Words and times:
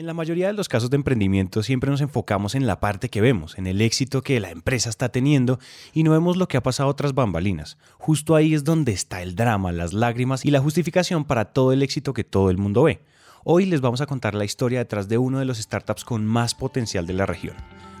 En 0.00 0.06
la 0.06 0.14
mayoría 0.14 0.46
de 0.46 0.54
los 0.54 0.70
casos 0.70 0.88
de 0.88 0.96
emprendimiento 0.96 1.62
siempre 1.62 1.90
nos 1.90 2.00
enfocamos 2.00 2.54
en 2.54 2.66
la 2.66 2.80
parte 2.80 3.10
que 3.10 3.20
vemos, 3.20 3.58
en 3.58 3.66
el 3.66 3.82
éxito 3.82 4.22
que 4.22 4.40
la 4.40 4.50
empresa 4.50 4.88
está 4.88 5.10
teniendo 5.10 5.58
y 5.92 6.04
no 6.04 6.12
vemos 6.12 6.38
lo 6.38 6.48
que 6.48 6.56
ha 6.56 6.62
pasado 6.62 6.96
tras 6.96 7.12
bambalinas. 7.12 7.76
Justo 7.98 8.34
ahí 8.34 8.54
es 8.54 8.64
donde 8.64 8.92
está 8.92 9.20
el 9.20 9.36
drama, 9.36 9.72
las 9.72 9.92
lágrimas 9.92 10.46
y 10.46 10.52
la 10.52 10.60
justificación 10.60 11.26
para 11.26 11.52
todo 11.52 11.74
el 11.74 11.82
éxito 11.82 12.14
que 12.14 12.24
todo 12.24 12.48
el 12.48 12.56
mundo 12.56 12.84
ve. 12.84 13.02
Hoy 13.44 13.66
les 13.66 13.82
vamos 13.82 14.00
a 14.00 14.06
contar 14.06 14.34
la 14.34 14.46
historia 14.46 14.78
detrás 14.78 15.06
de 15.06 15.18
uno 15.18 15.38
de 15.38 15.44
los 15.44 15.58
startups 15.58 16.06
con 16.06 16.24
más 16.24 16.54
potencial 16.54 17.06
de 17.06 17.12
la 17.12 17.26
región. 17.26 17.56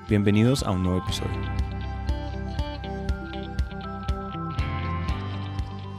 Bienvenidos 0.08 0.62
a 0.62 0.70
un 0.70 0.82
nuevo 0.82 1.00
episodio. 1.00 1.79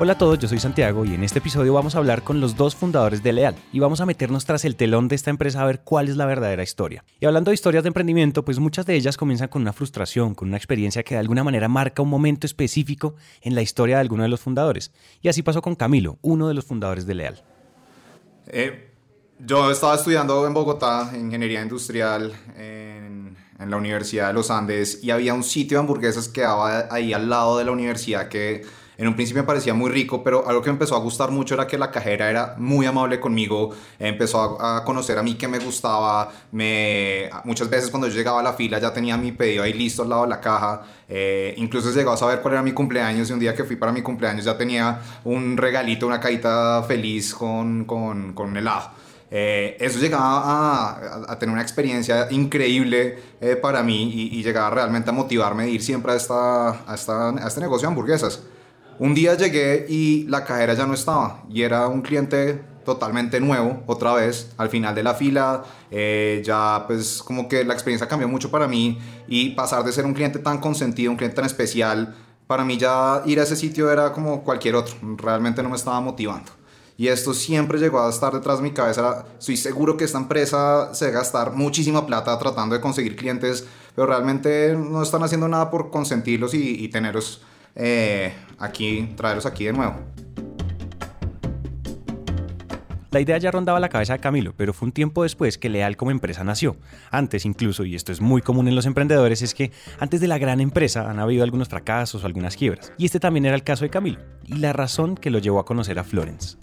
Hola 0.00 0.12
a 0.12 0.18
todos, 0.18 0.38
yo 0.38 0.46
soy 0.46 0.60
Santiago 0.60 1.04
y 1.04 1.14
en 1.14 1.24
este 1.24 1.40
episodio 1.40 1.74
vamos 1.74 1.96
a 1.96 1.98
hablar 1.98 2.22
con 2.22 2.40
los 2.40 2.54
dos 2.54 2.76
fundadores 2.76 3.20
de 3.24 3.32
Leal 3.32 3.56
y 3.72 3.80
vamos 3.80 4.00
a 4.00 4.06
meternos 4.06 4.44
tras 4.44 4.64
el 4.64 4.76
telón 4.76 5.08
de 5.08 5.16
esta 5.16 5.30
empresa 5.30 5.60
a 5.60 5.66
ver 5.66 5.80
cuál 5.80 6.08
es 6.08 6.16
la 6.16 6.24
verdadera 6.24 6.62
historia. 6.62 7.04
Y 7.18 7.26
hablando 7.26 7.50
de 7.50 7.56
historias 7.56 7.82
de 7.82 7.88
emprendimiento, 7.88 8.44
pues 8.44 8.60
muchas 8.60 8.86
de 8.86 8.94
ellas 8.94 9.16
comienzan 9.16 9.48
con 9.48 9.62
una 9.62 9.72
frustración, 9.72 10.36
con 10.36 10.46
una 10.46 10.56
experiencia 10.56 11.02
que 11.02 11.16
de 11.16 11.20
alguna 11.20 11.42
manera 11.42 11.66
marca 11.66 12.00
un 12.00 12.10
momento 12.10 12.46
específico 12.46 13.16
en 13.42 13.56
la 13.56 13.62
historia 13.62 13.96
de 13.96 14.02
alguno 14.02 14.22
de 14.22 14.28
los 14.28 14.38
fundadores. 14.38 14.92
Y 15.20 15.30
así 15.30 15.42
pasó 15.42 15.62
con 15.62 15.74
Camilo, 15.74 16.18
uno 16.22 16.46
de 16.46 16.54
los 16.54 16.64
fundadores 16.64 17.04
de 17.04 17.14
Leal. 17.16 17.42
Eh, 18.46 18.92
yo 19.40 19.68
estaba 19.68 19.96
estudiando 19.96 20.46
en 20.46 20.54
Bogotá 20.54 21.10
ingeniería 21.12 21.60
industrial 21.60 22.32
en, 22.56 23.36
la 23.58 23.76
Universidad 23.76 24.28
de 24.28 24.34
los 24.34 24.52
Andes 24.52 25.02
y 25.02 25.10
había 25.10 25.34
un 25.34 25.42
sitio 25.42 25.78
de 25.78 25.80
hamburguesas 25.80 26.28
que 26.28 26.42
quedaba 26.42 26.86
ahí 26.92 27.12
al 27.12 27.28
lado 27.28 27.58
de 27.58 27.64
la 27.64 27.72
universidad 27.72 28.28
que 28.28 28.62
en 28.98 29.06
un 29.06 29.14
principio 29.14 29.42
me 29.42 29.46
parecía 29.46 29.74
muy 29.74 29.92
rico, 29.92 30.24
pero 30.24 30.46
algo 30.48 30.60
que 30.60 30.70
me 30.70 30.74
empezó 30.74 30.96
a 30.96 30.98
gustar 30.98 31.30
mucho 31.30 31.54
era 31.54 31.68
que 31.68 31.78
la 31.78 31.92
cajera 31.92 32.28
era 32.28 32.56
muy 32.58 32.84
amable 32.84 33.20
conmigo, 33.20 33.70
empezó 33.96 34.60
a, 34.60 34.84
conocer 34.84 35.16
a 35.18 35.22
mí 35.22 35.34
que 35.34 35.46
me 35.46 35.60
gustaba, 35.60 36.32
me, 36.50 37.30
muchas 37.44 37.70
veces 37.70 37.90
cuando 37.90 38.08
yo 38.08 38.14
llegaba 38.14 38.40
a 38.40 38.42
la 38.42 38.54
fila 38.54 38.80
ya 38.80 38.92
tenía 38.92 39.16
mi 39.16 39.30
pedido 39.30 39.62
ahí 39.62 39.72
listo 39.72 40.02
al 40.02 40.08
lado 40.08 40.22
de 40.22 40.28
la 40.30 40.40
caja, 40.40 40.82
eh, 41.08 41.54
incluso 41.58 41.92
llegó 41.92 42.10
a 42.10 42.16
saber 42.16 42.40
cuál 42.40 42.54
era 42.54 42.62
mi 42.64 42.72
cumpleaños 42.72 43.30
y 43.30 43.32
un 43.32 43.38
día 43.38 43.54
que 43.54 43.62
fui 43.62 43.76
para 43.76 43.92
mi 43.92 44.02
cumpleaños 44.02 44.44
ya 44.44 44.58
tenía 44.58 45.00
un 45.22 45.56
regalito, 45.56 46.04
una 46.04 46.18
cajita 46.18 46.82
feliz 46.82 47.32
con, 47.34 47.84
con, 47.84 48.32
con 48.32 48.56
helado. 48.56 48.90
Eh, 49.30 49.76
eso 49.78 50.00
llegaba 50.00 50.42
a, 50.42 51.32
a, 51.32 51.38
tener 51.38 51.52
una 51.52 51.62
experiencia 51.62 52.26
increíble 52.30 53.18
eh, 53.40 53.56
para 53.56 53.82
mí 53.82 54.10
y, 54.10 54.38
y, 54.38 54.42
llegaba 54.42 54.70
realmente 54.70 55.10
a 55.10 55.12
motivarme 55.12 55.64
a 55.64 55.66
ir 55.66 55.82
siempre 55.82 56.12
a, 56.12 56.16
esta, 56.16 56.70
a, 56.90 56.94
esta, 56.94 57.28
a 57.28 57.46
este 57.46 57.60
negocio 57.60 57.86
de 57.86 57.92
hamburguesas. 57.92 58.42
Un 59.00 59.14
día 59.14 59.36
llegué 59.36 59.86
y 59.88 60.24
la 60.24 60.44
cajera 60.44 60.74
ya 60.74 60.84
no 60.84 60.94
estaba 60.94 61.44
y 61.48 61.62
era 61.62 61.86
un 61.86 62.02
cliente 62.02 62.60
totalmente 62.84 63.38
nuevo 63.40 63.82
otra 63.86 64.12
vez 64.14 64.52
al 64.56 64.70
final 64.70 64.94
de 64.94 65.02
la 65.04 65.14
fila 65.14 65.62
eh, 65.90 66.42
ya 66.44 66.84
pues 66.86 67.22
como 67.22 67.48
que 67.48 67.62
la 67.62 67.74
experiencia 67.74 68.08
cambió 68.08 68.26
mucho 68.26 68.50
para 68.50 68.66
mí 68.66 68.98
y 69.28 69.50
pasar 69.50 69.84
de 69.84 69.92
ser 69.92 70.04
un 70.04 70.14
cliente 70.14 70.38
tan 70.38 70.58
consentido 70.58 71.10
un 71.10 71.16
cliente 71.18 71.36
tan 71.36 71.44
especial 71.44 72.16
para 72.46 72.64
mí 72.64 72.78
ya 72.78 73.22
ir 73.26 73.38
a 73.38 73.42
ese 73.42 73.56
sitio 73.56 73.92
era 73.92 74.10
como 74.12 74.42
cualquier 74.42 74.74
otro 74.74 74.96
realmente 75.16 75.62
no 75.62 75.68
me 75.68 75.76
estaba 75.76 76.00
motivando 76.00 76.50
y 76.96 77.06
esto 77.06 77.34
siempre 77.34 77.78
llegó 77.78 78.00
a 78.00 78.10
estar 78.10 78.32
detrás 78.32 78.58
de 78.58 78.64
mi 78.64 78.72
cabeza. 78.72 79.24
Estoy 79.38 79.56
seguro 79.56 79.96
que 79.96 80.02
esta 80.02 80.18
empresa 80.18 80.92
se 80.94 81.12
gastar 81.12 81.52
muchísima 81.52 82.04
plata 82.04 82.36
tratando 82.40 82.74
de 82.74 82.80
conseguir 82.80 83.14
clientes, 83.14 83.64
pero 83.94 84.08
realmente 84.08 84.74
no 84.74 85.00
están 85.00 85.22
haciendo 85.22 85.46
nada 85.46 85.70
por 85.70 85.92
consentirlos 85.92 86.54
y, 86.54 86.84
y 86.84 86.88
tenerlos 86.88 87.40
eh, 87.78 88.32
aquí, 88.58 89.14
traerlos 89.16 89.46
aquí 89.46 89.64
de 89.64 89.72
nuevo. 89.72 89.94
La 93.10 93.20
idea 93.20 93.38
ya 93.38 93.50
rondaba 93.50 93.80
la 93.80 93.88
cabeza 93.88 94.12
de 94.12 94.18
Camilo, 94.18 94.52
pero 94.54 94.74
fue 94.74 94.84
un 94.84 94.92
tiempo 94.92 95.22
después 95.22 95.56
que 95.56 95.70
Leal 95.70 95.96
como 95.96 96.10
empresa 96.10 96.44
nació. 96.44 96.76
Antes 97.10 97.46
incluso, 97.46 97.84
y 97.86 97.94
esto 97.94 98.12
es 98.12 98.20
muy 98.20 98.42
común 98.42 98.68
en 98.68 98.74
los 98.74 98.84
emprendedores, 98.84 99.40
es 99.40 99.54
que 99.54 99.72
antes 99.98 100.20
de 100.20 100.28
la 100.28 100.36
gran 100.36 100.60
empresa 100.60 101.10
han 101.10 101.18
habido 101.18 101.42
algunos 101.42 101.68
fracasos 101.68 102.22
o 102.22 102.26
algunas 102.26 102.54
quiebras. 102.54 102.92
Y 102.98 103.06
este 103.06 103.18
también 103.18 103.46
era 103.46 103.54
el 103.54 103.62
caso 103.62 103.86
de 103.86 103.90
Camilo, 103.90 104.20
y 104.44 104.56
la 104.56 104.74
razón 104.74 105.14
que 105.14 105.30
lo 105.30 105.38
llevó 105.38 105.58
a 105.58 105.64
conocer 105.64 105.98
a 105.98 106.04
Florence. 106.04 106.58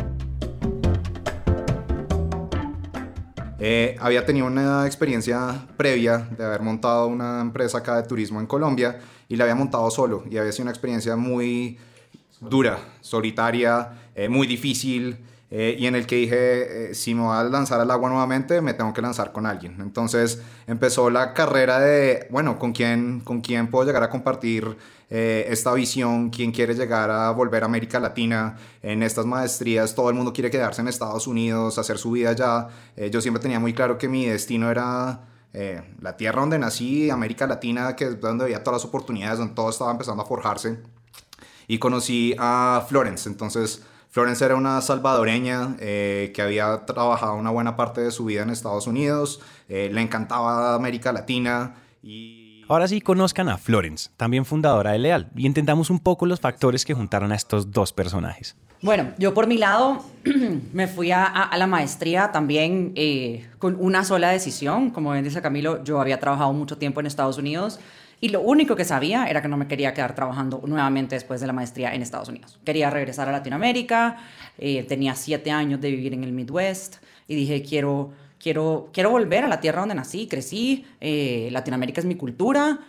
Eh, 3.68 3.96
había 4.00 4.24
tenido 4.28 4.46
una 4.46 4.86
experiencia 4.86 5.66
previa 5.76 6.20
de 6.38 6.46
haber 6.46 6.62
montado 6.62 7.08
una 7.08 7.42
empresa 7.42 7.80
acá 7.80 8.00
de 8.00 8.08
turismo 8.08 8.40
en 8.40 8.46
Colombia 8.46 9.00
y 9.28 9.38
la 9.38 9.46
había 9.46 9.56
montado 9.56 9.90
solo 9.90 10.24
y 10.30 10.38
había 10.38 10.52
sido 10.52 10.66
una 10.66 10.72
experiencia 10.72 11.16
muy 11.16 11.80
dura, 12.40 12.78
solitaria, 13.02 14.12
eh, 14.14 14.30
muy 14.30 14.46
difícil 14.46 15.18
eh, 15.50 15.76
y 15.80 15.88
en 15.88 15.96
el 15.96 16.06
que 16.06 16.16
dije, 16.16 16.94
si 16.94 17.16
me 17.16 17.24
voy 17.24 17.36
a 17.36 17.44
lanzar 17.44 17.81
al 17.81 17.90
agua 17.90 18.08
nuevamente, 18.08 18.62
me 18.62 18.76
tengo 18.76 18.94
que 18.94 19.02
lanzar 19.02 19.31
con 19.31 19.48
alguien. 19.48 19.82
Entonces 19.82 20.44
empezó 20.68 21.09
la 21.09 21.34
carrera 21.34 21.80
de, 21.80 22.28
bueno, 22.30 22.59
¿con 22.59 22.72
quién, 22.72 23.22
con 23.22 23.42
quién 23.42 23.72
puedo 23.72 23.84
llegar 23.84 24.03
a 24.03 24.12
compartir 24.12 24.78
eh, 25.10 25.46
esta 25.50 25.74
visión, 25.74 26.30
quién 26.30 26.52
quiere 26.52 26.74
llegar 26.74 27.12
a 27.12 27.30
volver 27.32 27.64
a 27.64 27.66
América 27.68 28.00
Latina 28.00 28.58
en 28.82 29.04
estas 29.04 29.26
maestrías, 29.26 29.94
todo 29.94 30.10
el 30.10 30.16
mundo 30.16 30.34
quiere 30.34 30.50
quedarse 30.50 30.82
en 30.82 30.88
Estados 30.88 31.28
Unidos, 31.28 31.78
hacer 31.78 31.98
su 31.98 32.12
vida 32.12 32.32
allá. 32.32 32.68
Eh, 32.96 33.10
yo 33.12 33.22
siempre 33.22 33.42
tenía 33.42 33.60
muy 33.60 33.74
claro 33.74 33.98
que 33.98 34.08
mi 34.08 34.26
destino 34.26 34.72
era 34.72 35.22
eh, 35.54 35.84
la 36.02 36.18
tierra 36.18 36.42
donde 36.42 36.58
nací, 36.58 37.10
América 37.10 37.46
Latina, 37.46 37.96
que 37.96 38.06
es 38.06 38.20
donde 38.20 38.46
había 38.46 38.64
todas 38.64 38.82
las 38.82 38.90
oportunidades, 38.90 39.38
donde 39.40 39.54
todo 39.54 39.70
estaba 39.70 39.92
empezando 39.92 40.24
a 40.24 40.26
forjarse. 40.26 40.80
Y 41.68 41.78
conocí 41.80 42.36
a 42.38 42.86
Florence, 42.88 43.30
entonces... 43.30 43.84
Florence 44.10 44.46
era 44.46 44.56
una 44.56 44.80
salvadoreña 44.80 45.76
que 45.76 46.42
había 46.42 46.86
trabajado 46.86 47.36
una 47.36 47.50
buena 47.50 47.76
parte 47.76 48.00
de 48.00 48.12
su 48.12 48.24
vida 48.24 48.44
en 48.44 48.50
Estados 48.50 48.88
Unidos, 48.88 49.42
le 49.68 50.00
encantaba 50.00 50.74
América 50.74 51.12
Latina 51.12 51.76
y 52.02 52.45
Ahora 52.68 52.88
sí 52.88 53.00
conozcan 53.00 53.48
a 53.48 53.59
Florence, 53.59 54.09
también 54.18 54.44
fundadora 54.44 54.94
de 54.94 55.00
Leal, 55.00 55.30
y 55.36 55.46
entendamos 55.46 55.92
un 55.92 56.00
poco 56.00 56.26
los 56.26 56.40
factores 56.40 56.84
que 56.84 56.96
juntaron 56.96 57.31
a 57.31 57.36
estos 57.36 57.70
dos 57.70 57.94
personajes. 57.94 58.56
Bueno, 58.81 59.14
yo 59.20 59.36
por 59.36 59.46
mi 59.46 59.59
lado 59.59 60.03
me 60.74 60.88
fui 60.88 61.12
a, 61.12 61.52
la 61.56 61.68
maestría 61.68 62.31
también 62.31 62.92
eh, 62.96 63.48
con 63.59 63.78
una 63.80 64.03
sola 64.03 64.30
decisión. 64.30 64.90
Como 64.90 65.12
bien 65.12 65.24
dice 65.24 65.44
Camilo, 65.44 65.84
yo 65.84 66.02
había 66.02 66.20
trabajado 66.20 66.53
mucho 66.53 66.78
tiempo 66.80 67.00
en 67.00 67.06
Estados 67.06 67.38
Unidos 67.38 67.80
y 68.20 68.30
lo 68.30 68.42
único 68.42 68.76
que 68.76 68.84
sabía 68.84 69.28
era 69.28 69.44
que 69.44 69.47
no 69.47 69.58
me 69.58 69.68
quería 69.68 69.94
quedar 69.94 70.16
trabajando 70.16 70.64
nuevamente 70.66 71.16
después 71.16 71.42
de 71.42 71.47
la 71.47 71.53
maestría 71.53 71.94
en 71.94 72.02
Estados 72.02 72.30
Unidos. 72.30 72.59
Quería 72.66 72.90
regresar 72.90 73.30
a 73.30 73.32
Latinoamérica, 73.32 74.18
eh, 74.58 74.84
tenía 74.84 75.14
siete 75.14 75.52
años 75.52 75.82
de 75.82 75.92
vivir 75.92 76.14
en 76.14 76.24
el 76.24 76.32
Midwest 76.32 76.97
y 77.28 77.36
dije, 77.36 77.62
quiero 77.62 78.12
quiero, 78.40 78.90
quiero 78.94 79.12
volver 79.12 79.44
a 79.44 79.47
la 79.47 79.59
tierra 79.59 79.81
donde 79.81 79.96
nací, 79.96 80.28
crecí, 80.28 80.85
eh, 81.01 81.50
Latinoamérica 81.51 82.01
es 82.01 82.06
mi 82.06 82.16
cultura 82.16 82.79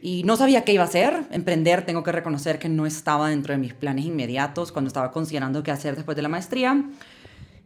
y 0.00 0.22
no 0.24 0.36
sabía 0.36 0.64
qué 0.64 0.72
iba 0.72 0.84
a 0.84 0.86
hacer. 0.86 1.26
Emprender, 1.30 1.84
tengo 1.84 2.02
que 2.02 2.12
reconocer 2.12 2.58
que 2.58 2.68
no 2.68 2.86
estaba 2.86 3.30
dentro 3.30 3.52
de 3.52 3.58
mis 3.58 3.74
planes 3.74 4.04
inmediatos 4.04 4.72
cuando 4.72 4.88
estaba 4.88 5.10
considerando 5.10 5.62
qué 5.62 5.70
hacer 5.70 5.96
después 5.96 6.16
de 6.16 6.22
la 6.22 6.28
maestría. 6.28 6.84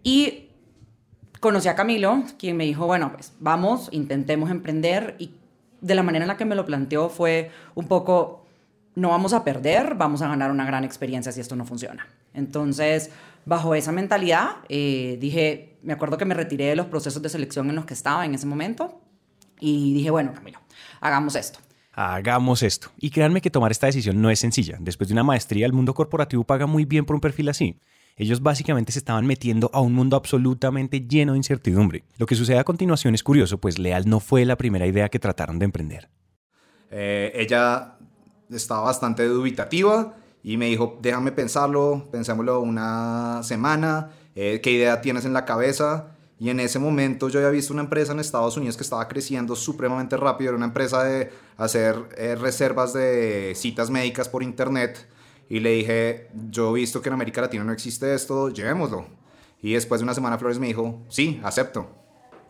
Y 0.02 0.48
conocí 1.40 1.68
a 1.68 1.74
Camilo, 1.74 2.22
quien 2.38 2.56
me 2.56 2.64
dijo, 2.64 2.86
bueno, 2.86 3.12
pues 3.12 3.32
vamos, 3.40 3.88
intentemos 3.92 4.50
emprender 4.50 5.16
y 5.18 5.32
de 5.80 5.94
la 5.94 6.02
manera 6.02 6.24
en 6.24 6.28
la 6.28 6.36
que 6.36 6.44
me 6.44 6.54
lo 6.54 6.64
planteó 6.64 7.08
fue 7.08 7.50
un 7.74 7.88
poco, 7.88 8.41
no 8.94 9.08
vamos 9.10 9.32
a 9.32 9.44
perder, 9.44 9.94
vamos 9.94 10.22
a 10.22 10.28
ganar 10.28 10.50
una 10.50 10.64
gran 10.64 10.84
experiencia 10.84 11.32
si 11.32 11.40
esto 11.40 11.56
no 11.56 11.64
funciona. 11.64 12.06
Entonces, 12.34 13.10
bajo 13.44 13.74
esa 13.74 13.92
mentalidad, 13.92 14.56
eh, 14.68 15.16
dije, 15.20 15.78
me 15.82 15.92
acuerdo 15.92 16.18
que 16.18 16.24
me 16.24 16.34
retiré 16.34 16.66
de 16.66 16.76
los 16.76 16.86
procesos 16.86 17.22
de 17.22 17.28
selección 17.28 17.68
en 17.70 17.76
los 17.76 17.86
que 17.86 17.94
estaba 17.94 18.24
en 18.24 18.34
ese 18.34 18.46
momento 18.46 19.00
y 19.60 19.94
dije, 19.94 20.10
bueno, 20.10 20.32
Camilo, 20.34 20.60
hagamos 21.00 21.34
esto. 21.36 21.58
Hagamos 21.94 22.62
esto. 22.62 22.90
Y 22.98 23.10
créanme 23.10 23.42
que 23.42 23.50
tomar 23.50 23.70
esta 23.70 23.86
decisión 23.86 24.20
no 24.20 24.30
es 24.30 24.38
sencilla. 24.38 24.78
Después 24.80 25.08
de 25.08 25.14
una 25.14 25.24
maestría, 25.24 25.66
el 25.66 25.72
mundo 25.72 25.92
corporativo 25.92 26.44
paga 26.44 26.66
muy 26.66 26.84
bien 26.84 27.04
por 27.04 27.14
un 27.14 27.20
perfil 27.20 27.50
así. 27.50 27.78
Ellos 28.16 28.42
básicamente 28.42 28.92
se 28.92 28.98
estaban 28.98 29.26
metiendo 29.26 29.70
a 29.72 29.80
un 29.80 29.92
mundo 29.92 30.16
absolutamente 30.16 31.00
lleno 31.00 31.32
de 31.32 31.38
incertidumbre. 31.38 32.04
Lo 32.18 32.26
que 32.26 32.34
sucede 32.34 32.58
a 32.58 32.64
continuación 32.64 33.14
es 33.14 33.22
curioso, 33.22 33.58
pues 33.58 33.78
Leal 33.78 34.08
no 34.08 34.20
fue 34.20 34.44
la 34.44 34.56
primera 34.56 34.86
idea 34.86 35.08
que 35.08 35.18
trataron 35.18 35.58
de 35.58 35.64
emprender. 35.64 36.08
Eh, 36.90 37.32
ella 37.34 37.96
estaba 38.52 38.82
bastante 38.82 39.26
dubitativa 39.26 40.14
y 40.42 40.56
me 40.56 40.66
dijo, 40.66 40.98
déjame 41.00 41.32
pensarlo, 41.32 42.08
pensémoslo 42.10 42.60
una 42.60 43.42
semana, 43.42 44.10
eh, 44.34 44.60
qué 44.62 44.72
idea 44.72 45.00
tienes 45.00 45.24
en 45.24 45.32
la 45.32 45.44
cabeza. 45.44 46.08
Y 46.38 46.50
en 46.50 46.58
ese 46.58 46.80
momento 46.80 47.28
yo 47.28 47.38
había 47.38 47.50
visto 47.50 47.72
una 47.72 47.82
empresa 47.82 48.12
en 48.12 48.18
Estados 48.18 48.56
Unidos 48.56 48.76
que 48.76 48.82
estaba 48.82 49.06
creciendo 49.06 49.54
supremamente 49.54 50.16
rápido, 50.16 50.50
era 50.50 50.56
una 50.56 50.66
empresa 50.66 51.04
de 51.04 51.30
hacer 51.56 51.94
eh, 52.16 52.34
reservas 52.34 52.92
de 52.92 53.52
citas 53.54 53.90
médicas 53.90 54.28
por 54.28 54.42
internet. 54.42 55.08
Y 55.48 55.60
le 55.60 55.70
dije, 55.70 56.30
yo 56.50 56.70
he 56.70 56.80
visto 56.80 57.00
que 57.00 57.10
en 57.10 57.12
América 57.12 57.42
Latina 57.42 57.62
no 57.62 57.72
existe 57.72 58.12
esto, 58.12 58.48
llevémoslo. 58.48 59.06
Y 59.62 59.74
después 59.74 60.00
de 60.00 60.04
una 60.04 60.14
semana 60.14 60.38
Flores 60.38 60.58
me 60.58 60.66
dijo, 60.66 61.02
sí, 61.08 61.40
acepto. 61.44 62.01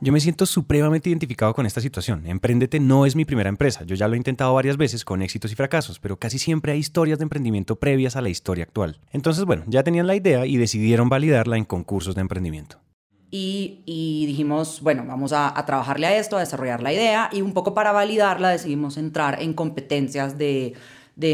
Yo 0.04 0.12
me 0.12 0.18
siento 0.18 0.46
supremamente 0.46 1.10
identificado 1.10 1.54
con 1.54 1.64
esta 1.64 1.80
situación. 1.80 2.26
Emprendete 2.26 2.80
no 2.80 3.06
es 3.06 3.14
mi 3.14 3.24
primera 3.24 3.48
empresa. 3.48 3.84
Yo 3.84 3.94
ya 3.94 4.08
lo 4.08 4.14
he 4.14 4.16
intentado 4.16 4.52
varias 4.52 4.76
veces 4.76 5.04
con 5.04 5.22
éxitos 5.22 5.52
y 5.52 5.54
fracasos, 5.54 6.00
pero 6.00 6.16
casi 6.16 6.40
siempre 6.40 6.72
hay 6.72 6.80
historias 6.80 7.20
de 7.20 7.22
emprendimiento 7.22 7.76
previas 7.76 8.16
a 8.16 8.20
la 8.20 8.28
historia 8.28 8.64
actual. 8.64 8.98
Entonces, 9.12 9.44
bueno, 9.44 9.62
ya 9.68 9.84
tenían 9.84 10.08
la 10.08 10.16
idea 10.16 10.44
y 10.44 10.56
decidieron 10.56 11.08
validarla 11.08 11.56
en 11.56 11.64
concursos 11.64 12.16
de 12.16 12.20
emprendimiento. 12.20 12.80
Y, 13.30 14.24
dijimos, 14.26 14.80
bueno, 14.82 15.04
vamos 15.06 15.32
a, 15.32 15.54
trabajarle 15.66 16.08
a 16.08 16.18
esto, 16.18 16.36
a 16.36 16.40
desarrollar 16.40 16.82
la 16.82 16.92
idea 16.92 17.30
y 17.32 17.40
un 17.40 17.52
poco 17.52 17.72
para 17.72 17.92
validarla 17.92 18.48
decidimos 18.48 18.96
entrar 18.96 19.40
en 19.40 19.54
competencias 19.54 20.36
de, 20.36 20.74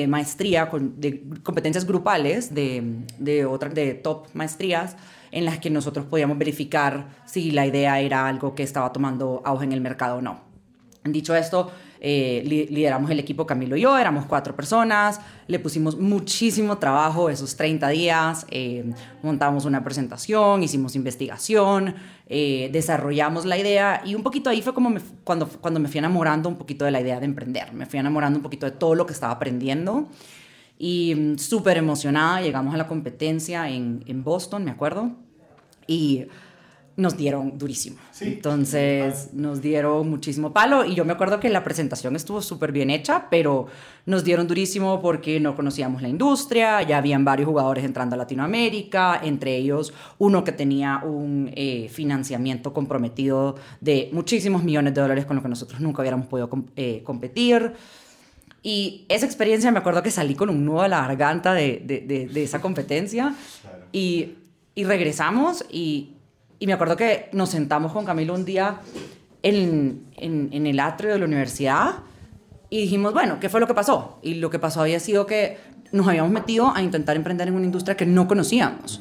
maestría, 0.08 0.70
de 0.70 1.24
competencias 1.42 1.86
grupales 1.86 2.54
de, 2.54 2.82
de, 3.18 3.48
de 3.72 3.94
top 3.94 4.26
maestrías 4.34 4.94
en 5.30 5.44
las 5.44 5.58
que 5.58 5.70
nosotros 5.70 6.06
podíamos 6.06 6.38
verificar 6.38 7.08
si 7.26 7.50
la 7.50 7.66
idea 7.66 8.00
era 8.00 8.26
algo 8.26 8.54
que 8.54 8.62
estaba 8.62 8.92
tomando 8.92 9.42
auge 9.44 9.64
en 9.64 9.72
el 9.72 9.80
mercado 9.80 10.16
o 10.16 10.22
no. 10.22 10.48
Dicho 11.04 11.34
esto, 11.34 11.70
eh, 12.00 12.42
lideramos 12.70 13.10
el 13.10 13.18
equipo 13.18 13.46
Camilo 13.46 13.76
y 13.76 13.80
yo, 13.80 13.98
éramos 13.98 14.26
cuatro 14.26 14.54
personas, 14.54 15.20
le 15.46 15.58
pusimos 15.58 15.98
muchísimo 15.98 16.78
trabajo 16.78 17.28
esos 17.28 17.56
30 17.56 17.88
días, 17.88 18.46
eh, 18.50 18.92
montamos 19.22 19.64
una 19.64 19.82
presentación, 19.82 20.62
hicimos 20.62 20.94
investigación, 20.94 21.94
eh, 22.28 22.68
desarrollamos 22.72 23.46
la 23.46 23.58
idea 23.58 24.02
y 24.04 24.14
un 24.14 24.22
poquito 24.22 24.48
ahí 24.50 24.62
fue 24.62 24.74
como 24.74 24.94
cuando, 25.24 25.48
cuando 25.48 25.80
me 25.80 25.88
fui 25.88 25.98
enamorando 25.98 26.48
un 26.48 26.56
poquito 26.56 26.84
de 26.84 26.92
la 26.92 27.00
idea 27.00 27.18
de 27.18 27.26
emprender, 27.26 27.72
me 27.72 27.86
fui 27.86 27.98
enamorando 27.98 28.38
un 28.38 28.42
poquito 28.42 28.66
de 28.66 28.72
todo 28.72 28.94
lo 28.94 29.06
que 29.06 29.12
estaba 29.12 29.32
aprendiendo 29.32 30.08
y 30.78 31.14
mm, 31.14 31.38
súper 31.38 31.76
emocionada, 31.76 32.40
llegamos 32.40 32.74
a 32.74 32.76
la 32.76 32.86
competencia 32.86 33.68
en, 33.68 34.04
en, 34.06 34.22
Boston, 34.22 34.64
me 34.64 34.70
acuerdo, 34.70 35.10
y 35.86 36.26
nos 36.98 37.16
dieron 37.16 37.56
durísimo. 37.56 37.96
Entonces 38.20 39.32
nos 39.32 39.62
dieron 39.62 40.10
muchísimo 40.10 40.52
palo 40.52 40.84
y 40.84 40.96
yo 40.96 41.04
me 41.04 41.12
acuerdo 41.12 41.38
que 41.38 41.48
la 41.48 41.62
presentación 41.62 42.16
estuvo 42.16 42.42
súper 42.42 42.72
bien 42.72 42.90
hecha, 42.90 43.28
pero 43.30 43.68
nos 44.04 44.24
dieron 44.24 44.48
durísimo 44.48 45.00
porque 45.00 45.38
no 45.38 45.54
conocíamos 45.54 46.02
la 46.02 46.08
industria, 46.08 46.82
ya 46.82 46.98
habían 46.98 47.24
varios 47.24 47.48
jugadores 47.48 47.84
entrando 47.84 48.14
a 48.14 48.18
Latinoamérica, 48.18 49.20
entre 49.22 49.56
ellos 49.56 49.94
uno 50.18 50.42
que 50.42 50.50
tenía 50.50 51.00
un 51.04 51.52
eh, 51.54 51.88
financiamiento 51.88 52.72
comprometido 52.72 53.54
de 53.80 54.10
muchísimos 54.12 54.64
millones 54.64 54.92
de 54.92 55.00
dólares 55.00 55.24
con 55.24 55.36
lo 55.36 55.42
que 55.42 55.48
nosotros 55.48 55.80
nunca 55.80 56.02
hubiéramos 56.02 56.26
podido 56.26 56.50
eh, 56.74 57.02
competir. 57.04 57.74
Y 58.62 59.06
esa 59.08 59.26
experiencia 59.26 59.70
me 59.70 59.78
acuerdo 59.78 60.02
que 60.02 60.10
salí 60.10 60.34
con 60.34 60.50
un 60.50 60.64
nudo 60.64 60.82
a 60.82 60.88
la 60.88 61.02
garganta 61.02 61.54
de, 61.54 61.82
de, 61.84 62.26
de, 62.26 62.42
esa 62.42 62.60
competencia 62.60 63.34
y, 63.92 64.34
y, 64.74 64.84
regresamos 64.84 65.64
y, 65.70 66.14
y, 66.58 66.66
me 66.66 66.72
acuerdo 66.72 66.96
que 66.96 67.28
nos 67.32 67.50
sentamos 67.50 67.92
con 67.92 68.04
Camilo 68.04 68.34
un 68.34 68.44
día 68.44 68.80
en, 69.42 70.06
en, 70.16 70.48
en, 70.52 70.66
el 70.66 70.80
atrio 70.80 71.12
de 71.12 71.20
la 71.20 71.24
universidad 71.24 72.00
y 72.68 72.80
dijimos, 72.82 73.12
bueno, 73.12 73.38
¿qué 73.40 73.48
fue 73.48 73.60
lo 73.60 73.66
que 73.66 73.74
pasó? 73.74 74.18
Y 74.22 74.34
lo 74.34 74.50
que 74.50 74.58
pasó 74.58 74.80
había 74.80 74.98
sido 74.98 75.24
que 75.24 75.56
nos 75.92 76.06
habíamos 76.08 76.32
metido 76.32 76.74
a 76.74 76.82
intentar 76.82 77.16
emprender 77.16 77.48
en 77.48 77.54
una 77.54 77.64
industria 77.64 77.96
que 77.96 78.06
no 78.06 78.26
conocíamos. 78.26 79.00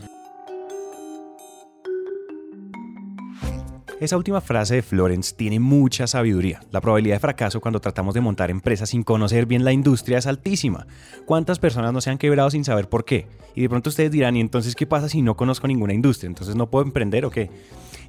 Esa 3.99 4.15
última 4.15 4.41
frase 4.41 4.75
de 4.75 4.81
Florence 4.83 5.33
tiene 5.35 5.59
mucha 5.59 6.05
sabiduría. 6.05 6.61
La 6.71 6.81
probabilidad 6.81 7.15
de 7.15 7.19
fracaso 7.19 7.59
cuando 7.59 7.79
tratamos 7.79 8.13
de 8.13 8.21
montar 8.21 8.51
empresas 8.51 8.91
sin 8.91 9.01
conocer 9.01 9.47
bien 9.47 9.63
la 9.63 9.73
industria 9.73 10.19
es 10.19 10.27
altísima. 10.27 10.85
¿Cuántas 11.25 11.57
personas 11.57 11.94
no 11.94 11.99
se 11.99 12.11
han 12.11 12.19
quebrado 12.19 12.51
sin 12.51 12.63
saber 12.63 12.89
por 12.89 13.05
qué? 13.05 13.27
Y 13.55 13.61
de 13.61 13.69
pronto 13.69 13.89
ustedes 13.89 14.11
dirán, 14.11 14.35
¿y 14.35 14.39
entonces 14.39 14.75
qué 14.75 14.85
pasa 14.85 15.09
si 15.09 15.23
no 15.23 15.35
conozco 15.35 15.67
ninguna 15.67 15.95
industria? 15.95 16.27
¿Entonces 16.27 16.55
no 16.55 16.69
puedo 16.69 16.85
emprender 16.85 17.25
o 17.25 17.31
qué? 17.31 17.49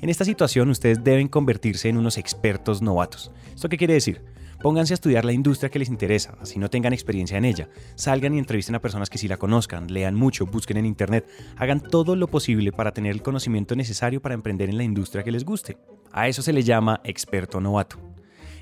En 0.03 0.11
esta 0.11 0.27
situación 0.27 0.69
ustedes 0.69 1.03
deben 1.03 1.27
convertirse 1.27 1.89
en 1.89 1.97
unos 1.97 2.19
expertos 2.19 2.83
novatos. 2.83 3.31
¿Esto 3.55 3.71
qué 3.71 3.79
quiere 3.79 3.95
decir? 3.95 4.21
Pónganse 4.61 4.93
a 4.93 4.97
estudiar 4.97 5.25
la 5.25 5.33
industria 5.33 5.71
que 5.71 5.79
les 5.79 5.89
interesa, 5.89 6.37
así 6.41 6.59
no 6.59 6.69
tengan 6.69 6.93
experiencia 6.93 7.39
en 7.39 7.45
ella. 7.45 7.69
Salgan 7.95 8.35
y 8.35 8.39
entrevisten 8.39 8.75
a 8.75 8.81
personas 8.81 9.09
que 9.09 9.17
sí 9.17 9.29
la 9.29 9.37
conozcan, 9.37 9.93
lean 9.93 10.17
mucho, 10.17 10.47
busquen 10.47 10.79
en 10.79 10.87
internet, 10.87 11.29
hagan 11.57 11.81
todo 11.81 12.17
lo 12.17 12.27
posible 12.27 12.73
para 12.73 12.93
tener 12.93 13.13
el 13.13 13.23
conocimiento 13.23 13.77
necesario 13.77 14.21
para 14.21 14.35
emprender 14.35 14.69
en 14.69 14.77
la 14.77 14.83
industria 14.83 15.23
que 15.23 15.31
les 15.31 15.45
guste. 15.45 15.79
A 16.11 16.27
eso 16.27 16.43
se 16.43 16.53
le 16.53 16.65
llama 16.65 17.01
experto 17.05 17.61
novato. 17.61 17.99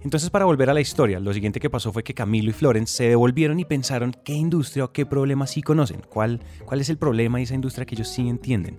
Entonces, 0.05 0.29
para 0.29 0.45
volver 0.45 0.69
a 0.69 0.75
la 0.75 0.83
historia, 0.83 1.19
lo 1.19 1.33
siguiente 1.33 1.61
que 1.61 1.71
pasó 1.71 1.93
fue 1.93 2.05
que 2.05 2.15
Camilo 2.15 2.51
y 2.51 2.53
Florence 2.53 2.95
se 2.95 3.09
devolvieron 3.09 3.59
y 3.59 3.65
pensaron 3.65 4.15
qué 4.23 4.35
industria 4.35 4.85
o 4.85 4.93
qué 4.93 5.07
problema 5.07 5.47
sí 5.47 5.63
conocen, 5.63 6.03
cuál, 6.09 6.41
cuál 6.67 6.81
es 6.81 6.91
el 6.91 6.99
problema 6.99 7.39
de 7.39 7.45
esa 7.45 7.55
industria 7.55 7.87
que 7.87 7.95
ellos 7.95 8.09
sí 8.09 8.29
entienden. 8.29 8.79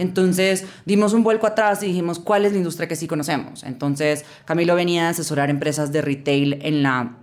Entonces 0.00 0.64
dimos 0.86 1.12
un 1.12 1.22
vuelco 1.22 1.46
atrás 1.46 1.82
y 1.82 1.86
dijimos, 1.86 2.18
¿cuál 2.18 2.46
es 2.46 2.52
la 2.52 2.58
industria 2.58 2.88
que 2.88 2.96
sí 2.96 3.06
conocemos? 3.06 3.64
Entonces 3.64 4.24
Camilo 4.46 4.74
venía 4.74 5.06
a 5.06 5.10
asesorar 5.10 5.50
empresas 5.50 5.92
de 5.92 6.00
retail 6.00 6.58
en 6.62 6.82
la 6.82 7.16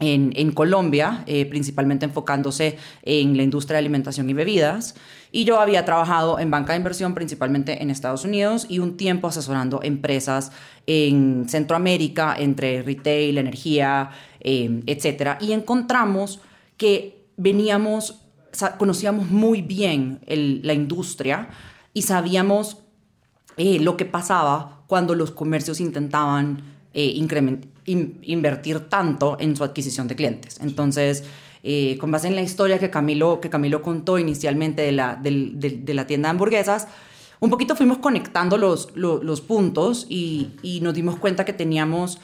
en, 0.00 0.52
Colombia, 0.52 1.24
eh, 1.26 1.46
principalmente 1.46 2.04
enfocándose 2.04 2.78
en 3.02 3.36
la 3.36 3.42
industria 3.42 3.74
de 3.74 3.78
alimentación 3.80 4.30
y 4.30 4.32
bebidas. 4.32 4.94
Y 5.32 5.44
yo 5.44 5.60
había 5.60 5.84
trabajado 5.84 6.38
en 6.38 6.50
banca 6.50 6.72
de 6.72 6.78
inversión, 6.78 7.14
principalmente 7.14 7.82
en 7.82 7.90
Estados 7.90 8.24
Unidos, 8.24 8.66
y 8.68 8.78
un 8.78 8.96
tiempo 8.96 9.26
asesorando 9.26 9.80
empresas 9.82 10.52
en 10.86 11.48
Centroamérica, 11.48 12.36
entre 12.38 12.82
retail, 12.82 13.38
energía, 13.38 14.10
eh, 14.40 14.82
etc. 14.86 15.38
Y 15.40 15.52
encontramos 15.52 16.40
que 16.76 17.26
veníamos, 17.36 18.22
conocíamos 18.78 19.30
muy 19.30 19.62
bien 19.62 20.20
la 20.26 20.74
industria, 20.74 21.48
y 21.94 22.02
sabíamos 22.02 22.78
eh, 23.56 23.80
lo 23.80 23.96
que 23.96 24.04
pasaba 24.04 24.82
cuando 24.86 25.14
los 25.14 25.30
comercios 25.30 25.80
intentaban 25.80 26.62
eh, 26.94 27.14
invertir 27.84 28.80
tanto 28.88 29.36
en 29.40 29.56
su 29.56 29.64
adquisición 29.64 30.08
de 30.08 30.16
clientes. 30.16 30.58
Entonces, 30.60 31.24
eh, 31.62 31.98
con 31.98 32.10
base 32.10 32.28
en 32.28 32.36
la 32.36 32.42
historia 32.42 32.78
que 32.78 32.90
Camilo, 32.90 33.40
que 33.40 33.50
Camilo 33.50 33.82
contó 33.82 34.18
inicialmente 34.18 34.82
de 34.82 34.92
la, 34.92 35.16
de, 35.16 35.82
la 35.92 36.06
tienda 36.06 36.28
de 36.28 36.30
hamburguesas, 36.30 36.88
un 37.40 37.50
poquito 37.50 37.76
fuimos 37.76 37.98
conectando 37.98 38.56
los, 38.56 38.90
los, 38.94 39.40
puntos 39.40 40.06
y, 40.08 40.52
y, 40.62 40.80
nos 40.80 40.94
dimos 40.94 41.16
cuenta 41.16 41.44
que 41.44 41.52
teníamos 41.52 42.20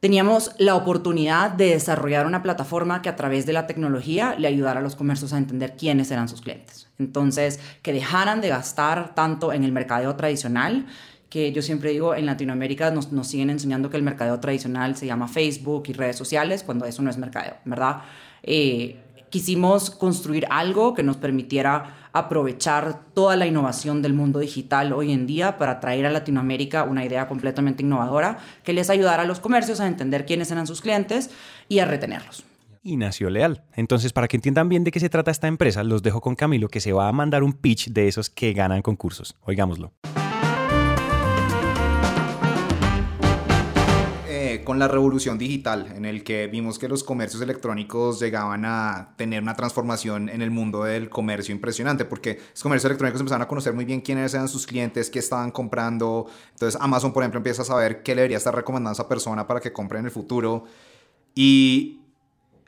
teníamos 0.00 0.52
la 0.58 0.74
oportunidad 0.74 1.50
de 1.50 1.70
desarrollar 1.70 2.26
una 2.26 2.42
plataforma 2.42 3.02
que 3.02 3.08
a 3.08 3.16
través 3.16 3.46
de 3.46 3.52
la 3.52 3.66
tecnología 3.66 4.34
le 4.38 4.48
ayudara 4.48 4.80
a 4.80 4.82
los 4.82 4.96
comercios 4.96 5.32
a 5.32 5.38
entender 5.38 5.76
quiénes 5.76 6.10
eran 6.10 6.28
sus 6.28 6.42
clientes. 6.42 6.88
Entonces, 6.98 7.60
que 7.82 7.92
dejaran 7.92 8.40
de 8.40 8.48
gastar 8.48 9.14
tanto 9.14 9.52
en 9.52 9.64
el 9.64 9.72
mercadeo 9.72 10.14
tradicional, 10.16 10.86
que 11.28 11.52
yo 11.52 11.62
siempre 11.62 11.90
digo, 11.90 12.14
en 12.14 12.26
Latinoamérica 12.26 12.90
nos, 12.90 13.12
nos 13.12 13.26
siguen 13.26 13.50
enseñando 13.50 13.90
que 13.90 13.96
el 13.96 14.02
mercadeo 14.02 14.38
tradicional 14.38 14.96
se 14.96 15.06
llama 15.06 15.28
Facebook 15.28 15.84
y 15.88 15.92
redes 15.92 16.16
sociales, 16.16 16.62
cuando 16.62 16.86
eso 16.86 17.02
no 17.02 17.10
es 17.10 17.18
mercadeo, 17.18 17.56
¿verdad? 17.64 18.02
Eh, 18.42 19.00
quisimos 19.30 19.90
construir 19.90 20.46
algo 20.50 20.94
que 20.94 21.02
nos 21.02 21.16
permitiera 21.16 22.05
aprovechar 22.18 23.00
toda 23.14 23.36
la 23.36 23.46
innovación 23.46 24.02
del 24.02 24.14
mundo 24.14 24.40
digital 24.40 24.92
hoy 24.92 25.12
en 25.12 25.26
día 25.26 25.58
para 25.58 25.80
traer 25.80 26.06
a 26.06 26.10
Latinoamérica 26.10 26.84
una 26.84 27.04
idea 27.04 27.28
completamente 27.28 27.82
innovadora 27.82 28.38
que 28.64 28.72
les 28.72 28.90
ayudara 28.90 29.22
a 29.22 29.26
los 29.26 29.40
comercios 29.40 29.80
a 29.80 29.86
entender 29.86 30.26
quiénes 30.26 30.50
eran 30.50 30.66
sus 30.66 30.80
clientes 30.80 31.30
y 31.68 31.78
a 31.78 31.84
retenerlos. 31.84 32.44
Y 32.82 32.96
nació 32.96 33.30
Leal. 33.30 33.64
Entonces, 33.74 34.12
para 34.12 34.28
que 34.28 34.36
entiendan 34.36 34.68
bien 34.68 34.84
de 34.84 34.92
qué 34.92 35.00
se 35.00 35.08
trata 35.08 35.32
esta 35.32 35.48
empresa, 35.48 35.82
los 35.82 36.02
dejo 36.02 36.20
con 36.20 36.36
Camilo 36.36 36.68
que 36.68 36.80
se 36.80 36.92
va 36.92 37.08
a 37.08 37.12
mandar 37.12 37.42
un 37.42 37.52
pitch 37.52 37.88
de 37.88 38.06
esos 38.06 38.30
que 38.30 38.52
ganan 38.52 38.80
concursos. 38.82 39.34
Oigámoslo. 39.42 39.92
Con 44.66 44.80
la 44.80 44.88
revolución 44.88 45.38
digital, 45.38 45.92
en 45.94 46.04
el 46.04 46.24
que 46.24 46.48
vimos 46.48 46.78
que 46.78 46.88
los 46.88 47.04
comercios 47.04 47.40
electrónicos 47.40 48.18
llegaban 48.18 48.64
a 48.64 49.14
tener 49.16 49.40
una 49.40 49.54
transformación 49.54 50.28
en 50.28 50.42
el 50.42 50.50
mundo 50.50 50.82
del 50.82 51.08
comercio 51.08 51.54
impresionante, 51.54 52.04
porque 52.04 52.40
los 52.50 52.62
comercios 52.64 52.90
electrónicos 52.90 53.20
empezaron 53.20 53.42
a 53.42 53.48
conocer 53.48 53.74
muy 53.74 53.84
bien 53.84 54.00
quiénes 54.00 54.34
eran 54.34 54.48
sus 54.48 54.66
clientes, 54.66 55.08
qué 55.08 55.20
estaban 55.20 55.52
comprando. 55.52 56.26
Entonces 56.50 56.78
Amazon, 56.82 57.12
por 57.12 57.22
ejemplo, 57.22 57.38
empieza 57.38 57.62
a 57.62 57.64
saber 57.64 58.02
qué 58.02 58.16
le 58.16 58.22
debería 58.22 58.38
estar 58.38 58.54
recomendando 58.54 58.90
a 58.90 58.94
esa 58.94 59.08
persona 59.08 59.46
para 59.46 59.60
que 59.60 59.72
compre 59.72 60.00
en 60.00 60.06
el 60.06 60.10
futuro. 60.10 60.64
Y 61.36 62.00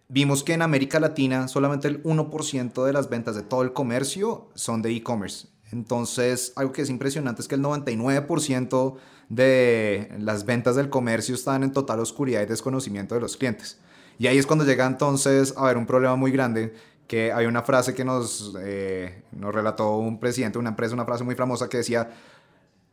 vimos 0.09 0.45
que 0.45 0.52
en 0.52 0.62
América 0.62 1.00
Latina 1.00 1.49
solamente 1.49 1.88
el 1.88 2.02
1% 2.05 2.85
de 2.87 2.93
las 2.93 3.11
ventas 3.11 3.35
de 3.35 3.43
todo 3.43 3.62
el 3.62 3.73
comercio 3.73 4.50
son 4.55 4.83
de 4.83 4.95
e-commerce. 4.95 5.49
Entonces, 5.73 6.52
algo 6.55 6.73
que 6.73 6.83
es 6.83 6.90
impresionante 6.90 7.43
es 7.43 7.49
que 7.49 7.57
el 7.57 7.62
99% 7.62 8.97
de 9.28 10.11
las 10.18 10.44
ventas 10.44 10.76
del 10.76 10.88
comercio 10.88 11.35
están 11.35 11.62
en 11.62 11.73
total 11.73 12.00
oscuridad 12.00 12.42
y 12.42 12.47
desconocimiento 12.47 13.14
de 13.14 13.20
los 13.20 13.37
clientes. 13.37 13.78
Y 14.18 14.26
ahí 14.26 14.38
es 14.38 14.47
cuando 14.47 14.64
llega 14.64 14.87
entonces 14.87 15.54
a 15.56 15.61
haber 15.61 15.76
un 15.76 15.87
problema 15.87 16.16
muy 16.16 16.32
grande, 16.32 16.75
que 17.06 17.32
hay 17.32 17.47
una 17.47 17.62
frase 17.62 17.94
que 17.94 18.04
nos, 18.04 18.54
eh, 18.61 19.23
nos 19.32 19.54
relató 19.54 19.97
un 19.97 20.20
presidente 20.20 20.54
de 20.54 20.61
una 20.61 20.70
empresa, 20.70 20.94
una 20.94 21.04
frase 21.04 21.25
muy 21.25 21.35
famosa 21.35 21.68
que 21.68 21.78
decía, 21.78 22.11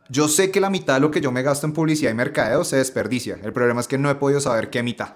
yo 0.08 0.28
sé 0.28 0.52
que 0.52 0.62
la 0.62 0.70
mitad 0.70 0.96
de 0.96 1.00
lo 1.02 1.12
que 1.12 1.20
yo 1.20 1.32
me 1.32 1.42
gasto 1.42 1.66
en 1.66 1.74
publicidad 1.74 2.12
y 2.12 2.14
mercadeo 2.14 2.64
se 2.64 2.78
desperdicia, 2.78 3.40
el 3.44 3.52
problema 3.52 3.82
es 3.82 3.88
que 3.88 3.98
no 3.98 4.10
he 4.10 4.16
podido 4.16 4.40
saber 4.40 4.70
qué 4.70 4.84
mitad. 4.84 5.16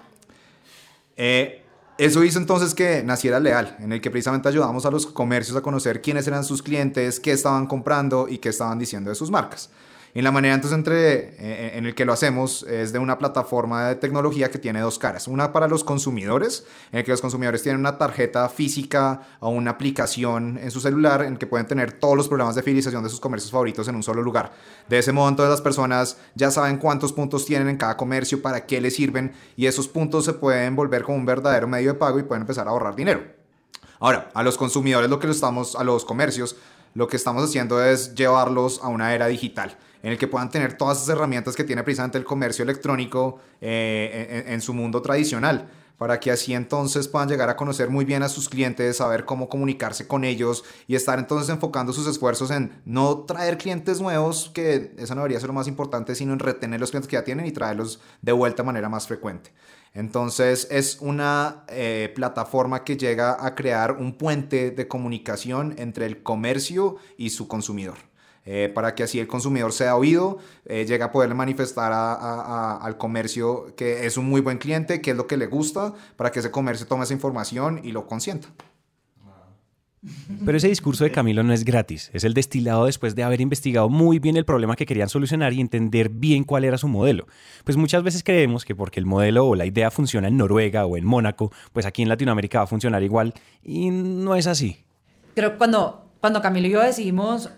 Eh, 1.16 1.64
eso 1.96 2.24
hizo 2.24 2.38
entonces 2.38 2.74
que 2.74 3.02
naciera 3.02 3.40
Leal, 3.40 3.76
en 3.78 3.92
el 3.92 4.00
que 4.00 4.10
precisamente 4.10 4.48
ayudamos 4.48 4.86
a 4.86 4.90
los 4.90 5.06
comercios 5.06 5.56
a 5.56 5.60
conocer 5.60 6.00
quiénes 6.00 6.26
eran 6.26 6.44
sus 6.44 6.62
clientes, 6.62 7.20
qué 7.20 7.32
estaban 7.32 7.66
comprando 7.66 8.26
y 8.28 8.38
qué 8.38 8.48
estaban 8.48 8.78
diciendo 8.78 9.10
de 9.10 9.16
sus 9.16 9.30
marcas. 9.30 9.70
Y 10.12 10.22
la 10.22 10.32
manera 10.32 10.54
entonces 10.54 10.76
entre, 10.76 11.14
eh, 11.14 11.34
eh, 11.38 11.72
en 11.74 11.86
el 11.86 11.94
que 11.94 12.04
lo 12.04 12.12
hacemos 12.12 12.64
es 12.64 12.92
de 12.92 12.98
una 12.98 13.16
plataforma 13.18 13.88
de 13.88 13.94
tecnología 13.94 14.50
que 14.50 14.58
tiene 14.58 14.80
dos 14.80 14.98
caras. 14.98 15.28
Una 15.28 15.52
para 15.52 15.68
los 15.68 15.84
consumidores, 15.84 16.66
en 16.90 16.98
el 16.98 17.04
que 17.04 17.12
los 17.12 17.20
consumidores 17.20 17.62
tienen 17.62 17.80
una 17.80 17.96
tarjeta 17.96 18.48
física 18.48 19.22
o 19.38 19.50
una 19.50 19.72
aplicación 19.72 20.58
en 20.58 20.70
su 20.72 20.80
celular 20.80 21.22
en 21.22 21.34
el 21.34 21.38
que 21.38 21.46
pueden 21.46 21.68
tener 21.68 21.92
todos 21.92 22.16
los 22.16 22.26
programas 22.26 22.56
de 22.56 22.62
fidelización 22.62 23.04
de 23.04 23.08
sus 23.08 23.20
comercios 23.20 23.52
favoritos 23.52 23.86
en 23.86 23.94
un 23.94 24.02
solo 24.02 24.22
lugar. 24.22 24.52
De 24.88 24.98
ese 24.98 25.12
modo 25.12 25.28
entonces 25.28 25.50
las 25.50 25.60
personas 25.60 26.18
ya 26.34 26.50
saben 26.50 26.78
cuántos 26.78 27.12
puntos 27.12 27.46
tienen 27.46 27.68
en 27.68 27.76
cada 27.76 27.96
comercio, 27.96 28.42
para 28.42 28.66
qué 28.66 28.80
les 28.80 28.96
sirven 28.96 29.32
y 29.56 29.66
esos 29.66 29.86
puntos 29.86 30.24
se 30.24 30.32
pueden 30.32 30.74
volver 30.74 31.04
como 31.04 31.18
un 31.18 31.26
verdadero 31.26 31.68
medio 31.68 31.92
de 31.92 31.98
pago 31.98 32.18
y 32.18 32.24
pueden 32.24 32.42
empezar 32.42 32.66
a 32.66 32.70
ahorrar 32.70 32.96
dinero. 32.96 33.22
Ahora, 34.00 34.30
a 34.34 34.42
los 34.42 34.56
consumidores 34.56 35.08
lo 35.08 35.20
que 35.20 35.28
lo 35.28 35.32
estamos, 35.32 35.76
a 35.76 35.84
los 35.84 36.04
comercios, 36.04 36.56
lo 36.94 37.06
que 37.06 37.16
estamos 37.16 37.44
haciendo 37.44 37.84
es 37.84 38.14
llevarlos 38.16 38.80
a 38.82 38.88
una 38.88 39.14
era 39.14 39.28
digital 39.28 39.76
en 40.02 40.12
el 40.12 40.18
que 40.18 40.26
puedan 40.26 40.50
tener 40.50 40.76
todas 40.76 40.98
esas 40.98 41.10
herramientas 41.10 41.56
que 41.56 41.64
tiene 41.64 41.82
precisamente 41.82 42.18
el 42.18 42.24
comercio 42.24 42.62
electrónico 42.62 43.38
eh, 43.60 44.44
en, 44.46 44.60
su 44.60 44.74
mundo 44.74 45.02
tradicional 45.02 45.68
para 46.00 46.18
que 46.18 46.30
así 46.30 46.54
entonces 46.54 47.08
puedan 47.08 47.28
llegar 47.28 47.50
a 47.50 47.56
conocer 47.56 47.90
muy 47.90 48.06
bien 48.06 48.22
a 48.22 48.30
sus 48.30 48.48
clientes, 48.48 48.96
saber 48.96 49.26
cómo 49.26 49.50
comunicarse 49.50 50.06
con 50.06 50.24
ellos 50.24 50.64
y 50.86 50.94
estar 50.94 51.18
entonces 51.18 51.50
enfocando 51.50 51.92
sus 51.92 52.06
esfuerzos 52.06 52.50
en 52.50 52.80
no 52.86 53.18
traer 53.24 53.58
clientes 53.58 54.00
nuevos, 54.00 54.50
que 54.54 54.94
eso 54.96 55.14
no 55.14 55.20
debería 55.20 55.40
ser 55.40 55.48
lo 55.48 55.52
más 55.52 55.68
importante, 55.68 56.14
sino 56.14 56.32
en 56.32 56.38
retener 56.38 56.80
los 56.80 56.90
clientes 56.90 57.06
que 57.06 57.16
ya 57.16 57.24
tienen 57.24 57.44
y 57.44 57.52
traerlos 57.52 58.00
de 58.22 58.32
vuelta 58.32 58.62
de 58.62 58.68
manera 58.68 58.88
más 58.88 59.06
frecuente. 59.06 59.52
Entonces 59.92 60.68
es 60.70 60.96
una 61.02 61.64
eh, 61.68 62.10
plataforma 62.14 62.82
que 62.82 62.96
llega 62.96 63.44
a 63.44 63.54
crear 63.54 63.92
un 63.92 64.16
puente 64.16 64.70
de 64.70 64.88
comunicación 64.88 65.74
entre 65.76 66.06
el 66.06 66.22
comercio 66.22 66.96
y 67.18 67.28
su 67.28 67.46
consumidor. 67.46 68.09
Eh, 68.46 68.70
para 68.74 68.94
que 68.94 69.02
así 69.02 69.20
el 69.20 69.26
consumidor 69.26 69.72
sea 69.72 69.96
oído, 69.96 70.38
eh, 70.64 70.86
llegue 70.86 71.04
a 71.04 71.12
poderle 71.12 71.34
manifestar 71.34 71.92
al 71.92 72.96
comercio 72.96 73.74
que 73.76 74.06
es 74.06 74.16
un 74.16 74.26
muy 74.26 74.40
buen 74.40 74.58
cliente, 74.58 75.00
que 75.00 75.10
es 75.10 75.16
lo 75.16 75.26
que 75.26 75.36
le 75.36 75.46
gusta, 75.46 75.92
para 76.16 76.32
que 76.32 76.40
ese 76.40 76.50
comercio 76.50 76.86
tome 76.86 77.04
esa 77.04 77.12
información 77.12 77.80
y 77.84 77.92
lo 77.92 78.06
consienta. 78.06 78.48
Pero 80.46 80.56
ese 80.56 80.68
discurso 80.68 81.04
de 81.04 81.12
Camilo 81.12 81.42
no 81.42 81.52
es 81.52 81.62
gratis, 81.62 82.10
es 82.14 82.24
el 82.24 82.32
destilado 82.32 82.86
después 82.86 83.14
de 83.14 83.22
haber 83.22 83.42
investigado 83.42 83.90
muy 83.90 84.18
bien 84.18 84.38
el 84.38 84.46
problema 84.46 84.74
que 84.74 84.86
querían 84.86 85.10
solucionar 85.10 85.52
y 85.52 85.60
entender 85.60 86.08
bien 86.08 86.44
cuál 86.44 86.64
era 86.64 86.78
su 86.78 86.88
modelo. 86.88 87.26
Pues 87.64 87.76
muchas 87.76 88.02
veces 88.02 88.22
creemos 88.24 88.64
que 88.64 88.74
porque 88.74 88.98
el 88.98 89.04
modelo 89.04 89.46
o 89.46 89.54
la 89.54 89.66
idea 89.66 89.90
funciona 89.90 90.28
en 90.28 90.38
Noruega 90.38 90.86
o 90.86 90.96
en 90.96 91.04
Mónaco, 91.04 91.52
pues 91.74 91.84
aquí 91.84 92.00
en 92.00 92.08
Latinoamérica 92.08 92.60
va 92.60 92.64
a 92.64 92.68
funcionar 92.68 93.02
igual 93.02 93.34
y 93.62 93.90
no 93.90 94.36
es 94.36 94.46
así. 94.46 94.84
Pero 95.34 95.58
cuando, 95.58 96.10
cuando 96.20 96.40
Camilo 96.40 96.68
y 96.68 96.70
yo 96.70 96.80
decidimos 96.80 97.50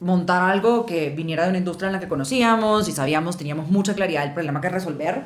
montar 0.00 0.42
algo 0.50 0.86
que 0.86 1.10
viniera 1.10 1.44
de 1.44 1.50
una 1.50 1.58
industria 1.58 1.88
en 1.88 1.92
la 1.94 2.00
que 2.00 2.08
conocíamos 2.08 2.88
y 2.88 2.92
sabíamos, 2.92 3.36
teníamos 3.36 3.70
mucha 3.70 3.94
claridad 3.94 4.22
del 4.22 4.34
problema 4.34 4.60
que 4.60 4.68
resolver, 4.68 5.24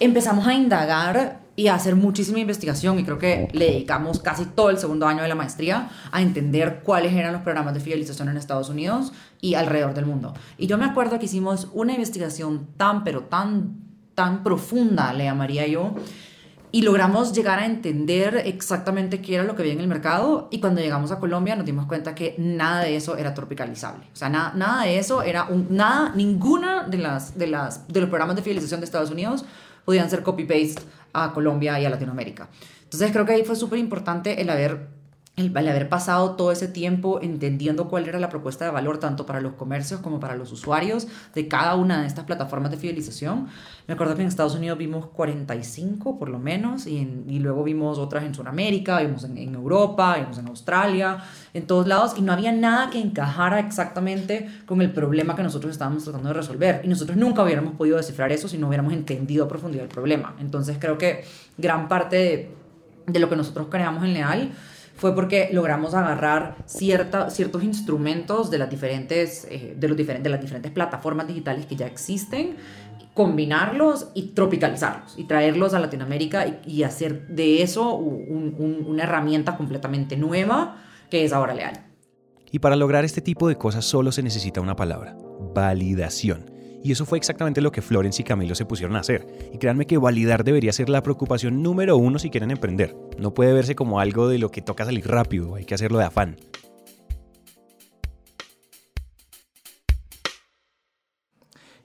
empezamos 0.00 0.46
a 0.46 0.54
indagar 0.54 1.40
y 1.56 1.68
a 1.68 1.74
hacer 1.74 1.96
muchísima 1.96 2.38
investigación 2.38 2.98
y 2.98 3.04
creo 3.04 3.18
que 3.18 3.48
le 3.52 3.66
dedicamos 3.66 4.20
casi 4.20 4.44
todo 4.44 4.68
el 4.68 4.78
segundo 4.78 5.06
año 5.06 5.22
de 5.22 5.28
la 5.28 5.34
maestría 5.34 5.88
a 6.12 6.20
entender 6.20 6.82
cuáles 6.84 7.14
eran 7.14 7.32
los 7.32 7.42
programas 7.42 7.72
de 7.72 7.80
fidelización 7.80 8.28
en 8.28 8.36
Estados 8.36 8.68
Unidos 8.68 9.12
y 9.40 9.54
alrededor 9.54 9.94
del 9.94 10.04
mundo. 10.04 10.34
Y 10.58 10.66
yo 10.66 10.76
me 10.76 10.84
acuerdo 10.84 11.18
que 11.18 11.24
hicimos 11.24 11.68
una 11.72 11.94
investigación 11.94 12.68
tan, 12.76 13.04
pero 13.04 13.22
tan, 13.22 13.78
tan 14.14 14.42
profunda, 14.42 15.14
le 15.14 15.24
llamaría 15.24 15.66
yo, 15.66 15.94
y 16.76 16.82
logramos 16.82 17.32
llegar 17.32 17.58
a 17.58 17.64
entender 17.64 18.42
exactamente 18.44 19.22
qué 19.22 19.36
era 19.36 19.44
lo 19.44 19.56
que 19.56 19.62
había 19.62 19.72
en 19.72 19.80
el 19.80 19.88
mercado 19.88 20.46
y 20.50 20.60
cuando 20.60 20.82
llegamos 20.82 21.10
a 21.10 21.18
Colombia 21.18 21.56
nos 21.56 21.64
dimos 21.64 21.86
cuenta 21.86 22.14
que 22.14 22.34
nada 22.36 22.82
de 22.82 22.96
eso 22.96 23.16
era 23.16 23.32
tropicalizable. 23.32 24.04
O 24.12 24.16
sea, 24.16 24.28
nada, 24.28 24.52
nada 24.54 24.82
de 24.82 24.98
eso 24.98 25.22
era 25.22 25.44
un, 25.44 25.68
nada, 25.70 26.12
ninguna 26.14 26.82
de 26.82 26.98
las, 26.98 27.38
de 27.38 27.46
las 27.46 27.88
de 27.88 27.98
los 27.98 28.10
programas 28.10 28.36
de 28.36 28.42
fidelización 28.42 28.80
de 28.80 28.84
Estados 28.84 29.10
Unidos 29.10 29.46
podían 29.86 30.10
ser 30.10 30.22
copy-paste 30.22 30.82
a 31.14 31.32
Colombia 31.32 31.80
y 31.80 31.86
a 31.86 31.88
Latinoamérica. 31.88 32.50
Entonces 32.82 33.10
creo 33.10 33.24
que 33.24 33.32
ahí 33.32 33.44
fue 33.46 33.56
súper 33.56 33.78
importante 33.78 34.42
el 34.42 34.50
haber 34.50 34.86
el, 35.36 35.54
haber 35.54 35.90
pasado 35.90 36.30
todo 36.30 36.50
ese 36.50 36.66
tiempo 36.66 37.20
entendiendo 37.20 37.88
cuál 37.88 38.08
era 38.08 38.18
la 38.18 38.30
propuesta 38.30 38.64
de 38.64 38.70
valor 38.70 38.96
tanto 38.98 39.26
para 39.26 39.42
los 39.42 39.52
comercios 39.52 40.00
como 40.00 40.18
para 40.18 40.34
los 40.34 40.50
usuarios 40.50 41.06
de 41.34 41.46
cada 41.46 41.74
una 41.74 42.00
de 42.00 42.06
estas 42.06 42.24
plataformas 42.24 42.70
de 42.70 42.78
fidelización. 42.78 43.48
Me 43.86 43.92
acuerdo 43.92 44.14
que 44.14 44.22
en 44.22 44.28
Estados 44.28 44.54
Unidos 44.54 44.78
vimos 44.78 45.06
45 45.08 46.18
por 46.18 46.30
lo 46.30 46.38
menos 46.38 46.86
y, 46.86 47.04
luego 47.38 47.64
vimos 47.64 47.98
otras 47.98 48.24
en 48.24 48.34
Sudamérica, 48.34 48.98
vimos 49.00 49.24
en, 49.24 49.36
en, 49.36 49.54
Europa, 49.54 50.16
vimos 50.18 50.38
en 50.38 50.48
Australia, 50.48 51.18
en 51.52 51.66
todos 51.66 51.86
lados 51.86 52.14
y 52.16 52.22
no 52.22 52.32
había 52.32 52.52
nada 52.52 52.88
que 52.88 52.98
encajara 52.98 53.60
exactamente 53.60 54.48
con 54.64 54.80
el 54.80 54.90
problema 54.90 55.36
que 55.36 55.42
nosotros 55.42 55.70
estábamos 55.70 56.02
tratando 56.02 56.28
de 56.28 56.34
resolver 56.34 56.80
y 56.82 56.88
nosotros 56.88 57.18
nunca 57.18 57.42
hubiéramos 57.42 57.74
podido 57.74 57.98
descifrar 57.98 58.32
eso 58.32 58.48
si 58.48 58.56
no 58.56 58.68
hubiéramos 58.68 58.94
entendido 58.94 59.44
a 59.44 59.48
profundidad 59.48 59.84
el 59.84 59.90
problema. 59.90 60.34
Entonces 60.40 60.78
creo 60.80 60.96
que 60.96 61.24
gran 61.58 61.88
parte 61.88 62.16
de, 62.16 62.54
de 63.06 63.18
lo 63.18 63.28
que 63.28 63.36
nosotros 63.36 63.66
creamos 63.70 64.02
en 64.02 64.14
Leal 64.14 64.52
fue 64.96 65.14
porque 65.14 65.50
logramos 65.52 65.94
agarrar 65.94 66.56
cierta, 66.64 67.30
ciertos 67.30 67.62
instrumentos 67.62 68.50
de 68.50 68.58
las, 68.58 68.70
diferentes, 68.70 69.46
eh, 69.50 69.74
de, 69.76 69.88
los 69.88 69.96
diferentes, 69.96 70.24
de 70.24 70.30
las 70.30 70.40
diferentes 70.40 70.72
plataformas 70.72 71.28
digitales 71.28 71.66
que 71.66 71.76
ya 71.76 71.86
existen, 71.86 72.56
combinarlos 73.14 74.08
y 74.14 74.28
tropicalizarlos 74.28 75.18
y 75.18 75.24
traerlos 75.24 75.74
a 75.74 75.80
Latinoamérica 75.80 76.60
y, 76.66 76.82
hacer 76.82 77.28
de 77.28 77.62
eso 77.62 77.94
una 77.94 79.04
herramienta 79.04 79.56
completamente 79.56 80.16
nueva 80.16 80.82
que 81.10 81.24
es 81.24 81.32
ahora 81.32 81.54
leal. 81.54 81.86
Y 82.50 82.58
para 82.58 82.76
lograr 82.76 83.04
este 83.04 83.20
tipo 83.20 83.48
de 83.48 83.56
cosas 83.56 83.84
solo 83.84 84.12
se 84.12 84.22
necesita 84.22 84.60
una 84.60 84.76
palabra, 84.76 85.16
validación. 85.54 86.55
Y 86.82 86.92
eso 86.92 87.04
fue 87.04 87.18
exactamente 87.18 87.60
lo 87.60 87.72
que 87.72 87.82
Florence 87.82 88.22
y 88.22 88.24
Camilo 88.24 88.54
se 88.54 88.64
pusieron 88.64 88.96
a 88.96 89.00
hacer. 89.00 89.26
Y 89.52 89.58
créanme 89.58 89.86
que 89.86 89.98
validar 89.98 90.44
debería 90.44 90.72
ser 90.72 90.88
la 90.88 91.02
preocupación 91.02 91.62
número 91.62 91.96
uno 91.96 92.18
si 92.18 92.30
quieren 92.30 92.50
emprender. 92.50 92.96
No 93.18 93.34
puede 93.34 93.52
verse 93.52 93.74
como 93.74 94.00
algo 94.00 94.28
de 94.28 94.38
lo 94.38 94.50
que 94.50 94.62
toca 94.62 94.84
salir 94.84 95.06
rápido, 95.06 95.56
hay 95.56 95.64
que 95.64 95.74
hacerlo 95.74 95.98
de 95.98 96.04
afán. 96.04 96.36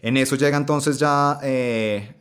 En 0.01 0.17
eso 0.17 0.35
llega 0.35 0.57
entonces 0.57 0.97
ya 0.97 1.39
eh, 1.43 2.15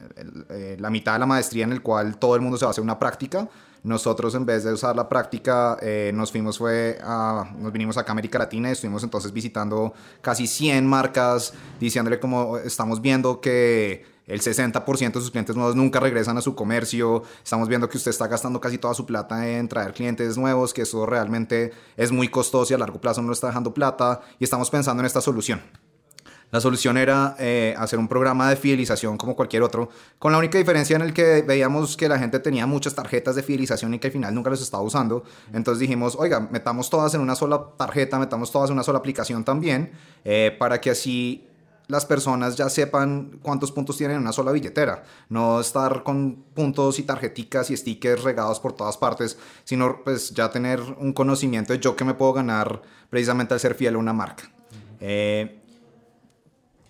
eh, 0.51 0.77
la 0.79 0.91
mitad 0.91 1.15
de 1.15 1.19
la 1.21 1.27
maestría 1.27 1.65
en 1.65 1.73
el 1.73 1.83
cual 1.83 2.19
todo 2.19 2.35
el 2.35 2.43
mundo 2.43 2.59
se 2.59 2.65
va 2.67 2.69
a 2.69 2.73
hacer 2.73 2.85
una 2.85 2.99
práctica 2.99 3.49
nosotros 3.83 4.35
en 4.35 4.45
vez 4.45 4.65
de 4.65 4.73
usar 4.73 4.95
la 4.95 5.09
práctica, 5.09 5.77
eh, 5.81 6.13
nos 6.15 6.31
fuimos 6.31 6.59
fue 6.59 6.99
a, 7.03 7.51
nos 7.59 7.73
vinimos 7.73 7.97
acá 7.97 8.11
a 8.11 8.13
América 8.13 8.39
Latina 8.39 8.69
y 8.69 8.73
estuvimos 8.73 9.03
entonces 9.03 9.33
visitando 9.33 9.95
casi 10.21 10.47
100 10.47 10.87
marcas, 10.87 11.55
diciéndole 11.79 12.21
como 12.21 12.59
estamos 12.59 13.01
viendo 13.01 13.41
que 13.41 14.05
el 14.27 14.41
60% 14.41 15.13
de 15.13 15.21
sus 15.21 15.31
clientes 15.31 15.57
nuevos 15.57 15.75
nunca 15.75 15.99
regresan 15.99 16.39
a 16.39 16.41
su 16.41 16.55
comercio. 16.55 17.25
Estamos 17.43 17.69
viendo 17.69 17.89
que 17.89 17.97
usted 17.97 18.11
está 18.11 18.29
gastando 18.29 18.61
casi 18.61 18.79
toda 18.79 18.95
su 18.95 19.05
plata 19.05 19.49
en 19.49 19.67
traer 19.67 19.93
clientes 19.93 20.39
nuevos, 20.39 20.73
que 20.73 20.83
eso 20.83 21.05
realmente 21.05 21.73
es 21.97 22.13
muy 22.13 22.29
costoso 22.29 22.73
y 22.73 22.77
a 22.77 22.79
largo 22.79 23.01
plazo 23.01 23.23
no 23.23 23.33
está 23.33 23.49
dejando 23.49 23.75
plata. 23.75 24.21
Y 24.39 24.45
estamos 24.45 24.71
pensando 24.71 25.01
en 25.01 25.07
esta 25.07 25.21
solución. 25.21 25.61
La 26.51 26.61
solución 26.61 26.97
era 26.97 27.37
eh, 27.39 27.75
hacer 27.79 27.99
un 27.99 28.09
programa 28.09 28.51
de 28.51 28.57
fidelización 28.57 29.17
como 29.17 29.37
cualquier 29.37 29.63
otro, 29.63 29.89
con 30.19 30.33
la 30.33 30.39
única 30.39 30.59
diferencia 30.59 30.97
en 30.97 31.03
el 31.03 31.13
que 31.13 31.43
veíamos 31.43 31.97
que 31.97 32.09
la 32.09 32.19
gente 32.19 32.41
tenía 32.41 32.67
muchas 32.67 32.95
tarjetas 32.95 33.37
de 33.37 33.43
fidelización 33.43 33.95
y 33.95 33.99
que 33.99 34.09
al 34.09 34.13
final 34.13 34.35
nunca 34.35 34.51
las 34.51 34.61
estaba 34.61 34.83
usando. 34.83 35.23
Entonces 35.53 35.81
dijimos, 35.81 36.17
oiga, 36.19 36.41
metamos 36.51 36.91
todas 36.91 37.15
en 37.15 37.21
una 37.21 37.37
sola 37.37 37.65
tarjeta, 37.77 38.19
metamos 38.19 38.51
todas 38.51 38.71
en 38.71 38.75
una 38.75 38.83
sola 38.83 38.99
aplicación 38.99 39.45
también, 39.45 39.93
eh, 40.25 40.55
para 40.59 40.81
que 40.81 40.91
así 40.91 41.47
las 41.87 42.07
personas 42.07 42.57
ya 42.57 42.69
sepan 42.69 43.39
cuántos 43.43 43.73
puntos 43.73 43.97
tienen 43.97 44.17
en 44.17 44.23
una 44.23 44.33
sola 44.33 44.53
billetera. 44.53 45.03
No 45.29 45.61
estar 45.61 46.03
con 46.03 46.45
puntos 46.55 46.99
y 46.99 47.03
tarjeticas 47.03 47.71
y 47.71 47.77
stickers 47.77 48.23
regados 48.23 48.61
por 48.61 48.73
todas 48.73 48.97
partes, 48.97 49.37
sino 49.65 50.03
pues 50.05 50.31
ya 50.31 50.51
tener 50.51 50.81
un 50.81 51.13
conocimiento 51.13 51.73
de 51.73 51.81
yo 51.81 51.97
que 51.97 52.05
me 52.05 52.15
puedo 52.15 52.33
ganar 52.33 52.83
precisamente 53.09 53.55
al 53.55 53.61
ser 53.61 53.75
fiel 53.75 53.97
a 53.97 53.99
una 53.99 54.13
marca. 54.13 54.51
Eh, 55.01 55.60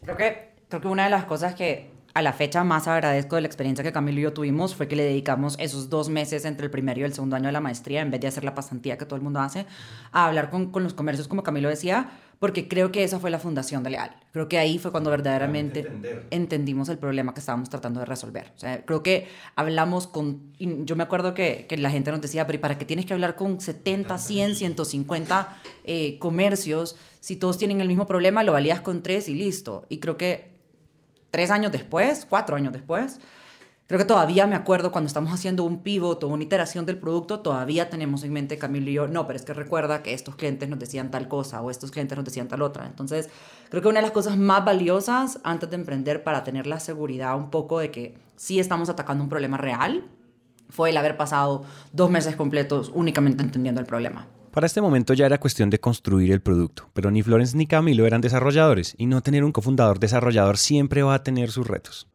Creo 0.03 0.17
que, 0.17 0.53
creo 0.69 0.81
que 0.81 0.89
una 0.89 1.05
de 1.05 1.11
las 1.11 1.25
cosas 1.25 1.55
que 1.55 1.91
a 2.13 2.23
la 2.23 2.33
fecha 2.33 2.65
más 2.65 2.89
agradezco 2.89 3.37
de 3.37 3.43
la 3.43 3.47
experiencia 3.47 3.85
que 3.85 3.93
Camilo 3.93 4.19
y 4.19 4.23
yo 4.23 4.33
tuvimos 4.33 4.75
fue 4.75 4.89
que 4.89 4.97
le 4.97 5.05
dedicamos 5.05 5.57
esos 5.59 5.91
dos 5.91 6.09
meses 6.09 6.45
entre 6.45 6.65
el 6.67 6.71
primero 6.71 7.01
y 7.01 7.05
el 7.05 7.13
segundo 7.13 7.37
año 7.37 7.47
de 7.47 7.53
la 7.53 7.61
maestría, 7.61 8.01
en 8.01 8.11
vez 8.11 8.21
de 8.21 8.29
hacer 8.29 8.43
la 8.43 8.55
pasantía 8.55 8.99
que 8.99 9.05
todo 9.05 9.17
el 9.17 9.23
mundo 9.23 9.41
hace, 9.41 9.67
a 10.11 10.27
hablar 10.27 10.51
con, 10.51 10.73
con 10.73 10.83
los 10.83 10.95
comercios, 10.95 11.29
como 11.29 11.43
Camilo 11.43 11.69
decía, 11.69 12.11
porque 12.41 12.69
creo 12.69 12.91
que 12.91 13.05
esa 13.05 13.21
fue 13.21 13.31
la 13.31 13.39
fundación 13.39 13.83
de 13.83 13.91
Leal. 13.91 14.17
Creo 14.33 14.49
que 14.49 14.57
ahí 14.57 14.79
fue 14.79 14.91
cuando 14.91 15.11
verdaderamente 15.11 15.87
entendimos 16.31 16.89
el 16.89 16.97
problema 16.97 17.35
que 17.35 17.41
estábamos 17.41 17.69
tratando 17.69 18.01
de 18.01 18.07
resolver. 18.07 18.51
O 18.57 18.59
sea, 18.59 18.83
creo 18.87 19.03
que 19.03 19.29
hablamos 19.57 20.07
con... 20.07 20.51
Yo 20.59 20.97
me 20.97 21.03
acuerdo 21.03 21.35
que, 21.35 21.67
que 21.69 21.77
la 21.77 21.91
gente 21.91 22.11
nos 22.11 22.23
decía, 22.23 22.47
pero 22.47 22.57
¿y 22.57 22.61
para 22.61 22.79
qué 22.79 22.87
tienes 22.87 23.05
que 23.05 23.13
hablar 23.13 23.37
con 23.37 23.61
70, 23.61 24.17
100, 24.17 24.55
150 24.55 25.61
eh, 25.85 26.19
comercios? 26.19 26.97
Si 27.21 27.37
todos 27.37 27.59
tienen 27.59 27.83
el 27.83 27.89
mismo 27.89 28.07
problema, 28.07 28.43
lo 28.43 28.53
valías 28.53 28.81
con 28.81 29.03
tres 29.03 29.29
y 29.29 29.35
listo. 29.35 29.85
Y 29.91 29.99
creo 29.99 30.17
que 30.17 30.51
tres 31.31 31.51
años 31.51 31.73
después, 31.73 32.27
cuatro 32.27 32.57
años 32.57 32.73
después, 32.73 33.21
Creo 33.91 33.99
que 33.99 34.05
todavía 34.05 34.47
me 34.47 34.55
acuerdo 34.55 34.93
cuando 34.93 35.09
estamos 35.09 35.33
haciendo 35.33 35.65
un 35.65 35.83
pivot 35.83 36.23
o 36.23 36.29
una 36.29 36.45
iteración 36.45 36.87
del 36.87 36.97
producto, 36.97 37.41
todavía 37.41 37.91
tenemos 37.91 38.23
en 38.23 38.33
mente 38.33 38.57
Camilo 38.57 38.89
y 38.89 38.93
yo, 38.93 39.09
no, 39.09 39.27
pero 39.27 39.37
es 39.37 39.45
que 39.45 39.53
recuerda 39.53 40.01
que 40.01 40.15
estos 40.15 40.37
clientes 40.37 40.69
nos 40.69 40.79
decían 40.79 41.11
tal 41.11 41.27
cosa 41.27 41.61
o 41.61 41.73
estos 41.73 41.91
clientes 41.91 42.17
nos 42.17 42.25
decían 42.25 42.47
tal 42.47 42.63
otra. 42.63 42.87
Entonces, 42.87 43.31
creo 43.69 43.83
que 43.83 43.89
una 43.89 43.99
de 43.99 44.03
las 44.03 44.13
cosas 44.13 44.37
más 44.37 44.65
valiosas 44.65 45.41
antes 45.43 45.71
de 45.71 45.75
emprender 45.75 46.23
para 46.23 46.45
tener 46.45 46.69
la 46.69 46.79
seguridad 46.79 47.37
un 47.37 47.51
poco 47.51 47.81
de 47.81 47.91
que 47.91 48.17
sí 48.37 48.61
estamos 48.61 48.89
atacando 48.89 49.25
un 49.25 49.29
problema 49.29 49.57
real 49.57 50.05
fue 50.69 50.91
el 50.91 50.97
haber 50.97 51.17
pasado 51.17 51.65
dos 51.93 52.11
meses 52.11 52.37
completos 52.37 52.93
únicamente 52.95 53.43
entendiendo 53.43 53.81
el 53.81 53.89
problema. 53.89 54.29
Para 54.53 54.67
este 54.67 54.81
momento 54.81 55.15
ya 55.15 55.27
era 55.27 55.41
cuestión 55.41 55.69
de 55.69 55.81
construir 55.81 56.31
el 56.31 56.43
producto, 56.43 56.89
pero 56.93 57.11
ni 57.11 57.25
Florence 57.25 57.57
ni 57.57 57.67
Camilo 57.67 58.07
eran 58.07 58.21
desarrolladores 58.21 58.95
y 58.99 59.07
no 59.07 59.21
tener 59.21 59.43
un 59.43 59.51
cofundador 59.51 59.99
desarrollador 59.99 60.59
siempre 60.59 61.03
va 61.03 61.15
a 61.15 61.25
tener 61.25 61.51
sus 61.51 61.67
retos. 61.67 62.07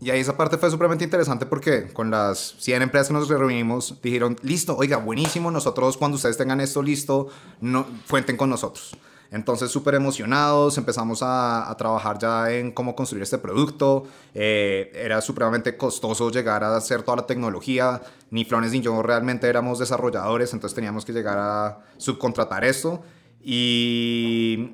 Y 0.00 0.08
ahí 0.08 0.20
esa 0.20 0.36
parte 0.36 0.56
fue 0.56 0.70
supremamente 0.70 1.04
interesante 1.04 1.44
porque 1.44 1.92
con 1.92 2.10
las 2.10 2.54
100 2.58 2.82
empresas 2.82 3.08
que 3.08 3.14
nos 3.14 3.28
reunimos 3.28 4.00
dijeron, 4.02 4.36
listo, 4.42 4.74
oiga, 4.76 4.96
buenísimo, 4.96 5.50
nosotros 5.50 5.98
cuando 5.98 6.16
ustedes 6.16 6.38
tengan 6.38 6.60
esto 6.60 6.82
listo, 6.82 7.28
no, 7.60 7.86
cuenten 8.08 8.38
con 8.38 8.48
nosotros. 8.48 8.96
Entonces, 9.30 9.70
súper 9.70 9.94
emocionados, 9.94 10.76
empezamos 10.76 11.20
a, 11.22 11.72
trabajar 11.78 12.18
ya 12.18 12.50
en 12.50 12.72
cómo 12.72 12.96
construir 12.96 13.22
este 13.22 13.38
producto. 13.38 14.04
Eh, 14.34 14.90
era 14.92 15.20
supremamente 15.20 15.76
costoso 15.76 16.30
llegar 16.30 16.64
a 16.64 16.76
hacer 16.76 17.02
toda 17.02 17.18
la 17.18 17.26
tecnología. 17.26 18.02
Ni 18.30 18.44
Flores 18.44 18.72
ni 18.72 18.80
yo 18.80 19.00
realmente 19.02 19.46
éramos 19.48 19.78
desarrolladores, 19.78 20.52
entonces 20.52 20.74
teníamos 20.74 21.04
que 21.04 21.12
llegar 21.12 21.38
a 21.38 21.78
subcontratar 21.96 22.64
esto. 22.64 23.02
Y, 23.40 24.72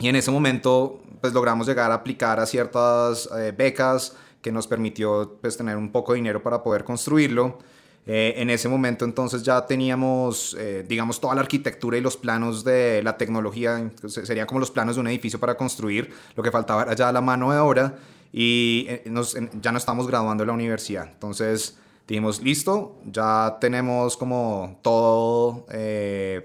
y 0.00 0.08
en 0.08 0.16
ese 0.16 0.32
momento, 0.32 1.00
pues 1.20 1.32
logramos 1.32 1.68
llegar 1.68 1.92
a 1.92 1.94
aplicar 1.94 2.40
a 2.40 2.46
ciertas 2.46 3.28
eh, 3.38 3.54
becas 3.56 4.16
que 4.42 4.52
nos 4.52 4.66
permitió 4.66 5.38
pues, 5.40 5.56
tener 5.56 5.76
un 5.76 5.92
poco 5.92 6.12
de 6.12 6.16
dinero 6.16 6.42
para 6.42 6.62
poder 6.62 6.84
construirlo. 6.84 7.58
Eh, 8.06 8.34
en 8.38 8.48
ese 8.48 8.68
momento 8.68 9.04
entonces 9.04 9.42
ya 9.42 9.66
teníamos, 9.66 10.56
eh, 10.58 10.84
digamos, 10.88 11.20
toda 11.20 11.34
la 11.34 11.42
arquitectura 11.42 11.98
y 11.98 12.00
los 12.00 12.16
planos 12.16 12.64
de 12.64 13.02
la 13.02 13.16
tecnología, 13.18 13.90
serían 14.08 14.46
como 14.46 14.58
los 14.58 14.70
planos 14.70 14.96
de 14.96 15.02
un 15.02 15.06
edificio 15.08 15.38
para 15.38 15.56
construir, 15.56 16.12
lo 16.34 16.42
que 16.42 16.50
faltaba 16.50 16.82
era 16.82 16.94
ya 16.94 17.12
la 17.12 17.20
mano 17.20 17.52
de 17.52 17.58
obra 17.58 17.98
y 18.32 18.86
eh, 18.88 19.02
nos, 19.06 19.36
ya 19.60 19.70
no 19.70 19.78
estamos 19.78 20.06
graduando 20.06 20.42
en 20.44 20.48
la 20.48 20.54
universidad. 20.54 21.08
Entonces 21.12 21.78
dijimos, 22.08 22.42
listo, 22.42 22.96
ya 23.04 23.58
tenemos 23.60 24.16
como 24.16 24.78
todo 24.82 25.66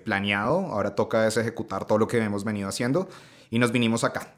planeado, 0.04 0.58
ahora 0.68 0.94
toca 0.94 1.26
es 1.26 1.38
ejecutar 1.38 1.86
todo 1.86 1.98
lo 1.98 2.08
que 2.08 2.18
hemos 2.18 2.44
venido 2.44 2.68
haciendo 2.68 3.08
y 3.50 3.60
nos 3.60 3.72
vinimos 3.72 4.04
acá. 4.04 4.36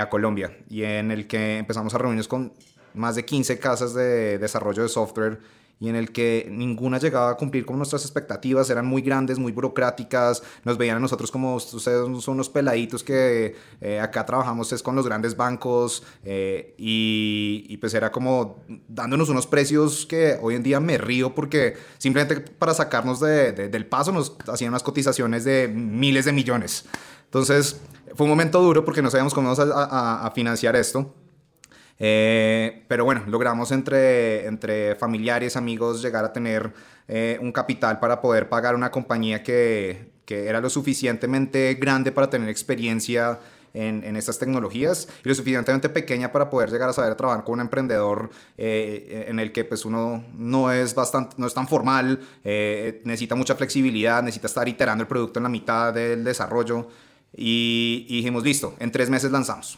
a 0.00 0.08
Colombia 0.08 0.56
y 0.70 0.84
en 0.84 1.10
el 1.10 1.26
que 1.26 1.58
empezamos 1.58 1.92
a 1.94 1.98
reunirnos 1.98 2.28
con 2.28 2.52
más 2.96 3.14
de 3.14 3.24
15 3.24 3.58
casas 3.58 3.94
de 3.94 4.38
desarrollo 4.38 4.82
de 4.82 4.88
software 4.88 5.40
y 5.78 5.88
en 5.88 5.96
el 5.96 6.10
que 6.10 6.48
ninguna 6.50 6.98
llegaba 6.98 7.30
a 7.30 7.36
cumplir 7.36 7.66
con 7.66 7.76
nuestras 7.76 8.02
expectativas, 8.02 8.70
eran 8.70 8.86
muy 8.86 9.02
grandes, 9.02 9.38
muy 9.38 9.52
burocráticas, 9.52 10.42
nos 10.64 10.78
veían 10.78 10.96
a 10.96 11.00
nosotros 11.00 11.30
como 11.30 11.54
ustedes 11.56 12.22
son 12.22 12.34
unos 12.34 12.48
peladitos 12.48 13.04
que 13.04 13.54
eh, 13.82 14.00
acá 14.00 14.24
trabajamos 14.24 14.72
es 14.72 14.82
con 14.82 14.96
los 14.96 15.06
grandes 15.06 15.36
bancos 15.36 16.02
eh, 16.24 16.74
y, 16.78 17.76
pues 17.76 17.92
era 17.92 18.10
como 18.10 18.64
dándonos 18.88 19.28
unos 19.28 19.46
precios 19.46 20.06
que 20.06 20.38
hoy 20.40 20.54
en 20.54 20.62
día 20.62 20.80
me 20.80 20.96
río 20.96 21.34
porque 21.34 21.76
simplemente 21.98 22.40
para 22.40 22.72
sacarnos 22.72 23.20
del 23.20 23.86
paso 23.86 24.12
nos 24.12 24.34
hacían 24.48 24.70
unas 24.70 24.82
cotizaciones 24.82 25.44
de 25.44 25.68
miles 25.68 26.24
de 26.24 26.32
millones. 26.32 26.86
Entonces 27.24 27.80
fue 28.14 28.24
un 28.24 28.30
momento 28.30 28.62
duro 28.62 28.84
porque 28.84 29.02
no 29.02 29.10
sabíamos 29.10 29.34
cómo 29.34 29.54
vamos 29.54 29.74
a 29.74 30.32
financiar 30.34 30.74
esto. 30.74 31.14
Eh, 31.98 32.84
pero 32.88 33.04
bueno, 33.04 33.22
logramos 33.26 33.72
entre, 33.72 34.46
entre 34.46 34.94
familiares, 34.96 35.56
amigos, 35.56 36.02
llegar 36.02 36.24
a 36.24 36.32
tener 36.32 36.72
eh, 37.08 37.38
un 37.40 37.52
capital 37.52 37.98
para 37.98 38.20
poder 38.20 38.48
pagar 38.48 38.74
una 38.74 38.90
compañía 38.90 39.42
que, 39.42 40.10
que, 40.26 40.46
era 40.48 40.60
lo 40.60 40.68
suficientemente 40.68 41.74
grande 41.74 42.12
para 42.12 42.28
tener 42.28 42.48
experiencia 42.50 43.38
en, 43.72 44.04
en, 44.04 44.16
estas 44.16 44.38
tecnologías 44.38 45.08
y 45.24 45.28
lo 45.28 45.34
suficientemente 45.34 45.88
pequeña 45.88 46.32
para 46.32 46.50
poder 46.50 46.70
llegar 46.70 46.88
a 46.88 46.92
saber 46.92 47.14
trabajar 47.14 47.44
con 47.44 47.54
un 47.54 47.60
emprendedor 47.60 48.30
eh, 48.58 49.26
en 49.28 49.38
el 49.38 49.52
que 49.52 49.64
pues 49.64 49.84
uno 49.84 50.24
no 50.34 50.72
es, 50.72 50.94
bastante, 50.94 51.36
no 51.38 51.46
es 51.46 51.54
tan 51.54 51.68
formal, 51.68 52.20
necesita 52.44 53.34
mucha 53.34 53.54
flexibilidad, 53.54 54.22
necesita 54.22 54.48
estar 54.48 54.68
iterando 54.68 55.02
el 55.02 55.08
producto 55.08 55.38
en 55.38 55.44
la 55.44 55.50
mitad 55.50 55.92
del 55.94 56.24
desarrollo 56.24 56.88
y, 57.34 58.06
y 58.08 58.16
dijimos, 58.16 58.44
listo, 58.44 58.74
en 58.78 58.90
tres 58.90 59.10
meses 59.10 59.30
lanzamos 59.30 59.76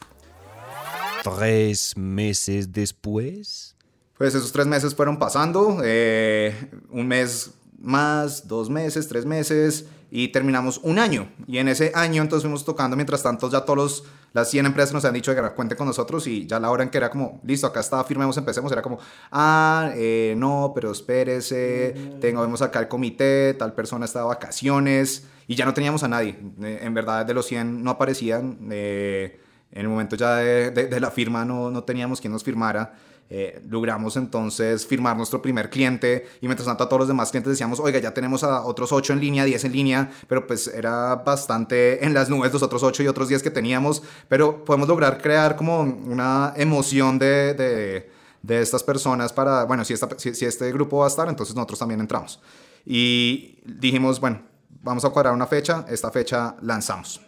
tres 1.22 1.96
meses 1.96 2.72
después? 2.72 3.76
Pues 4.16 4.34
esos 4.34 4.52
tres 4.52 4.66
meses 4.66 4.94
fueron 4.94 5.18
pasando, 5.18 5.78
eh, 5.84 6.70
un 6.90 7.06
mes 7.06 7.52
más, 7.78 8.48
dos 8.48 8.68
meses, 8.68 9.06
tres 9.06 9.24
meses 9.24 9.86
y 10.10 10.28
terminamos 10.28 10.78
un 10.82 10.98
año. 10.98 11.30
Y 11.46 11.58
en 11.58 11.68
ese 11.68 11.92
año 11.94 12.22
entonces 12.22 12.42
fuimos 12.42 12.64
tocando, 12.64 12.96
mientras 12.96 13.22
tanto 13.22 13.48
ya 13.50 13.60
todos 13.60 14.04
las 14.32 14.50
100 14.50 14.66
empresas 14.66 14.92
nos 14.92 15.04
han 15.04 15.14
dicho 15.14 15.34
que 15.34 15.40
cuenten 15.52 15.76
con 15.76 15.86
nosotros 15.86 16.26
y 16.26 16.46
ya 16.46 16.58
la 16.58 16.70
hora 16.70 16.82
en 16.82 16.90
que 16.90 16.98
era 16.98 17.10
como, 17.10 17.40
listo, 17.44 17.66
acá 17.66 17.80
está, 17.80 18.02
firmemos, 18.04 18.36
empecemos, 18.36 18.72
era 18.72 18.82
como, 18.82 18.98
ah, 19.30 19.90
eh, 19.94 20.34
no, 20.36 20.72
pero 20.74 20.90
espérese, 20.90 22.16
tengo, 22.20 22.40
vemos 22.42 22.62
acá 22.62 22.80
el 22.80 22.88
comité, 22.88 23.54
tal 23.54 23.72
persona 23.74 24.04
está 24.04 24.20
de 24.20 24.26
vacaciones 24.26 25.26
y 25.46 25.54
ya 25.54 25.64
no 25.64 25.74
teníamos 25.74 26.02
a 26.02 26.08
nadie. 26.08 26.38
Eh, 26.62 26.80
en 26.82 26.94
verdad 26.94 27.24
de 27.24 27.34
los 27.34 27.46
100 27.46 27.82
no 27.82 27.92
aparecían. 27.92 28.58
Eh, 28.70 29.40
en 29.72 29.82
el 29.82 29.88
momento 29.88 30.16
ya 30.16 30.36
de, 30.36 31.00
la 31.00 31.10
firma 31.10 31.44
no, 31.44 31.70
no, 31.70 31.84
teníamos 31.84 32.20
quien 32.20 32.32
nos 32.32 32.44
firmara. 32.44 32.94
Eh, 33.30 33.60
logramos 33.68 34.16
entonces 34.16 34.86
firmar 34.86 35.14
nuestro 35.14 35.42
primer 35.42 35.68
cliente 35.68 36.26
y 36.40 36.46
mientras 36.46 36.66
tanto 36.66 36.84
a 36.84 36.88
todos 36.88 37.00
los 37.00 37.08
demás 37.08 37.30
clientes 37.30 37.50
decíamos, 37.50 37.78
oiga, 37.78 37.98
ya 37.98 38.14
tenemos 38.14 38.42
a 38.42 38.62
otros 38.62 38.90
8 38.90 39.12
en 39.12 39.20
línea, 39.20 39.44
10 39.44 39.64
en 39.64 39.72
línea, 39.72 40.10
pero 40.26 40.46
pues 40.46 40.66
era 40.66 41.16
bastante 41.16 42.02
en 42.06 42.14
las 42.14 42.30
nubes 42.30 42.54
los 42.54 42.62
otros 42.62 42.82
8 42.82 43.02
y 43.02 43.06
otros 43.06 43.28
10 43.28 43.42
que 43.42 43.50
teníamos, 43.50 44.02
pero 44.28 44.64
podemos 44.64 44.88
lograr 44.88 45.20
crear 45.20 45.56
como 45.56 45.80
una 45.80 46.54
emoción 46.56 47.18
de, 47.18 47.52
de, 47.52 48.10
de 48.42 48.62
estas 48.62 48.82
personas 48.82 49.30
para, 49.30 49.64
bueno, 49.64 49.84
si, 49.84 49.92
esta, 49.92 50.08
si, 50.18 50.34
si, 50.34 50.46
este 50.46 50.72
grupo 50.72 50.98
va 50.98 51.04
a 51.04 51.08
estar, 51.08 51.28
entonces 51.28 51.54
nosotros 51.54 51.78
también 51.78 52.00
entramos. 52.00 52.40
Y 52.86 53.58
dijimos, 53.62 54.20
bueno, 54.20 54.40
vamos 54.82 55.04
a 55.04 55.10
cuadrar 55.10 55.34
una 55.34 55.46
fecha, 55.46 55.84
esta 55.88 56.10
fecha 56.10 56.56
lanzamos. 56.62 57.20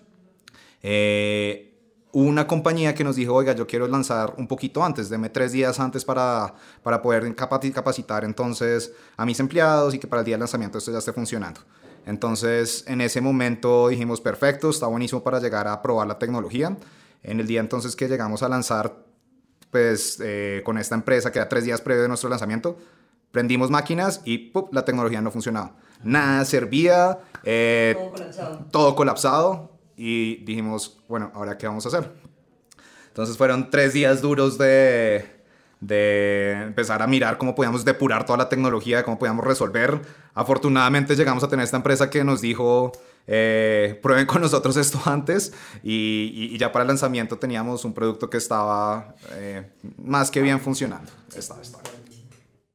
Eh, 0.83 1.69
una 2.12 2.46
compañía 2.46 2.94
que 2.94 3.04
nos 3.04 3.16
dijo, 3.16 3.34
oiga, 3.34 3.52
yo 3.54 3.66
quiero 3.66 3.86
lanzar 3.86 4.34
un 4.36 4.48
poquito 4.48 4.82
antes, 4.82 5.08
deme 5.08 5.30
tres 5.30 5.52
días 5.52 5.78
antes 5.78 6.04
para, 6.04 6.54
para 6.82 7.00
poder 7.02 7.34
capacitar 7.34 8.24
entonces 8.24 8.92
a 9.16 9.24
mis 9.24 9.38
empleados 9.38 9.94
y 9.94 9.98
que 9.98 10.08
para 10.08 10.20
el 10.20 10.26
día 10.26 10.34
del 10.34 10.40
lanzamiento 10.40 10.78
esto 10.78 10.90
ya 10.90 10.98
esté 10.98 11.12
funcionando. 11.12 11.60
Entonces, 12.06 12.84
en 12.88 13.00
ese 13.00 13.20
momento 13.20 13.88
dijimos, 13.88 14.20
perfecto, 14.20 14.70
está 14.70 14.86
buenísimo 14.86 15.22
para 15.22 15.38
llegar 15.38 15.68
a 15.68 15.80
probar 15.82 16.08
la 16.08 16.18
tecnología. 16.18 16.76
En 17.22 17.38
el 17.38 17.46
día 17.46 17.60
entonces 17.60 17.94
que 17.94 18.08
llegamos 18.08 18.42
a 18.42 18.48
lanzar, 18.48 19.04
pues 19.70 20.18
eh, 20.20 20.62
con 20.64 20.78
esta 20.78 20.94
empresa, 20.94 21.30
que 21.30 21.38
era 21.38 21.48
tres 21.48 21.64
días 21.64 21.80
previo 21.80 22.02
de 22.02 22.08
nuestro 22.08 22.28
lanzamiento, 22.28 22.78
prendimos 23.30 23.70
máquinas 23.70 24.22
y 24.24 24.52
la 24.72 24.84
tecnología 24.84 25.20
no 25.20 25.30
funcionaba. 25.30 25.76
Nada 26.02 26.44
servía, 26.44 27.18
eh, 27.44 27.94
todo 27.94 28.10
colapsado. 28.10 28.66
Todo 28.70 28.96
colapsado 28.96 29.79
y 30.02 30.36
dijimos, 30.44 30.98
bueno, 31.08 31.30
ahora 31.34 31.58
qué 31.58 31.66
vamos 31.66 31.84
a 31.84 31.88
hacer. 31.88 32.10
Entonces 33.08 33.36
fueron 33.36 33.68
tres 33.68 33.92
días 33.92 34.22
duros 34.22 34.56
de, 34.56 35.26
de 35.78 36.52
empezar 36.52 37.02
a 37.02 37.06
mirar 37.06 37.36
cómo 37.36 37.54
podíamos 37.54 37.84
depurar 37.84 38.24
toda 38.24 38.38
la 38.38 38.48
tecnología, 38.48 39.04
cómo 39.04 39.18
podíamos 39.18 39.44
resolver. 39.44 40.00
Afortunadamente 40.32 41.14
llegamos 41.16 41.44
a 41.44 41.48
tener 41.48 41.64
esta 41.64 41.76
empresa 41.76 42.08
que 42.08 42.24
nos 42.24 42.40
dijo, 42.40 42.92
eh, 43.26 44.00
prueben 44.02 44.24
con 44.24 44.40
nosotros 44.40 44.78
esto 44.78 44.98
antes 45.04 45.52
y, 45.82 46.48
y, 46.50 46.56
ya 46.56 46.72
para 46.72 46.84
el 46.84 46.88
lanzamiento 46.88 47.36
teníamos 47.36 47.84
un 47.84 47.92
producto 47.92 48.30
que 48.30 48.38
estaba 48.38 49.14
eh, 49.32 49.70
más 49.98 50.30
que 50.30 50.40
bien 50.40 50.60
funcionando. 50.60 51.12
Estaba, 51.36 51.60
estaba. 51.60 51.99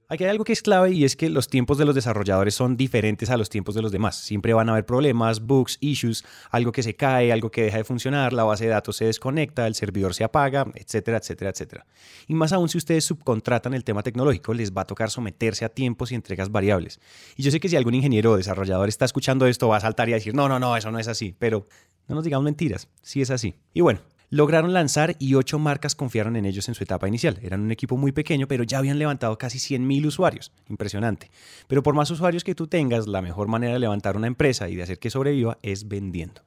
Aquí 0.08 0.24
hay 0.24 0.30
algo 0.30 0.44
que 0.44 0.54
es 0.54 0.62
clave 0.62 0.92
y 0.92 1.04
es 1.04 1.16
que 1.16 1.30
los 1.30 1.48
tiempos 1.48 1.80
de 1.80 1.86
los 1.86 1.96
desarrolladores 1.96 2.54
son 2.54 2.78
diferentes 2.78 3.32
a 3.32 3.38
los 3.38 3.50
tiempos 3.50 3.74
de 3.74 3.82
los 3.82 3.92
demás. 3.92 4.16
Siempre 4.16 4.54
van 4.54 4.70
a 4.70 4.74
haber 4.74 4.86
problemas, 4.86 5.42
bugs, 5.42 5.78
issues, 5.80 6.24
algo 6.52 6.72
que 6.72 6.84
se 6.84 6.96
cae, 6.96 7.32
algo 7.32 7.50
que 7.50 7.64
deja 7.64 7.78
de 7.78 7.84
funcionar, 7.84 8.32
la 8.32 8.44
base 8.44 8.66
de 8.66 8.70
datos 8.70 8.98
se 8.98 9.06
desconecta, 9.06 9.66
el 9.66 9.74
servidor 9.74 10.14
se 10.14 10.24
apaga, 10.24 10.68
etcétera, 10.76 11.18
etcétera, 11.18 11.50
etcétera. 11.50 11.86
Y 12.28 12.36
más 12.36 12.54
aún 12.54 12.70
si 12.70 12.78
ustedes 12.78 13.04
subcontratan 13.04 13.74
el 13.74 13.84
tema 13.84 14.04
tecnológico, 14.04 14.54
les 14.54 14.72
va 14.72 14.82
a 14.82 14.86
tocar 14.86 15.10
someterse 15.10 15.66
a 15.66 15.70
tiempos 15.70 16.12
y 16.12 16.16
entregas 16.16 16.52
variables. 16.52 17.00
Y 17.36 17.42
yo 17.42 17.50
sé 17.50 17.60
que 17.60 17.68
si 17.68 17.76
algún 17.76 17.96
ingeniero 17.96 18.34
o 18.34 18.38
desarrollador 18.38 18.90
está 18.90 19.06
escuchando 19.06 19.48
esto, 19.48 19.70
va 19.70 19.78
a 19.78 19.82
saltar 19.82 20.08
y 20.10 20.12
a 20.12 20.16
decir, 20.16 20.36
no, 20.36 20.48
no, 20.48 20.60
no, 20.60 20.78
eso 20.78 20.92
no 20.92 21.00
es 21.00 21.08
así. 21.08 21.36
Pero 21.40 21.68
no 22.08 22.14
nos 22.14 22.24
digamos 22.24 22.46
mentiras, 22.46 22.90
sí 23.02 23.22
es 23.22 23.32
así. 23.32 23.56
Y 23.74 23.82
bueno, 23.82 24.02
Lograron 24.30 24.74
lanzar 24.74 25.16
y 25.20 25.36
ocho 25.36 25.60
marcas 25.60 25.96
confiaron 25.96 26.36
en 26.36 26.46
ellos 26.46 26.68
en 26.68 26.76
su 26.76 26.84
etapa 26.84 27.08
inicial. 27.08 27.40
Eran 27.42 27.62
un 27.62 27.72
equipo 27.72 27.98
muy 27.98 28.12
pequeño, 28.12 28.48
pero 28.48 28.64
ya 28.64 28.80
habían 28.80 29.00
levantado 29.00 29.38
casi 29.38 29.60
100.000 29.60 30.06
usuarios. 30.06 30.52
Impresionante. 30.70 31.30
Pero 31.68 31.84
por 31.84 31.96
más 31.96 32.10
usuarios 32.12 32.44
que 32.44 32.56
tú 32.56 32.68
tengas, 32.68 33.08
la 33.08 33.22
mejor 33.22 33.48
manera 33.48 33.74
de 33.74 33.80
levantar 33.80 34.18
una 34.18 34.28
empresa 34.28 34.70
y 34.70 34.76
de 34.76 34.84
hacer 34.84 35.00
que 35.00 35.10
sobreviva 35.10 35.58
es 35.62 35.88
vendiendo. 35.88 36.42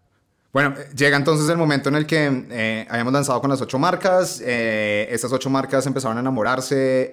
Bueno, 0.51 0.75
llega 0.97 1.19
entonces 1.19 1.47
el 1.51 1.59
momento 1.59 1.91
en 1.91 1.95
el 1.95 2.07
que 2.07 2.47
eh, 2.51 2.87
habíamos 2.89 3.13
lanzado 3.13 3.39
con 3.41 3.51
las 3.51 3.61
ocho 3.61 3.79
marcas. 3.79 4.43
Eh, 4.43 5.07
estas 5.11 5.31
ocho 5.31 5.51
marcas 5.51 5.87
empezaron 5.87 6.17
a 6.17 6.21
enamorarse. 6.21 7.11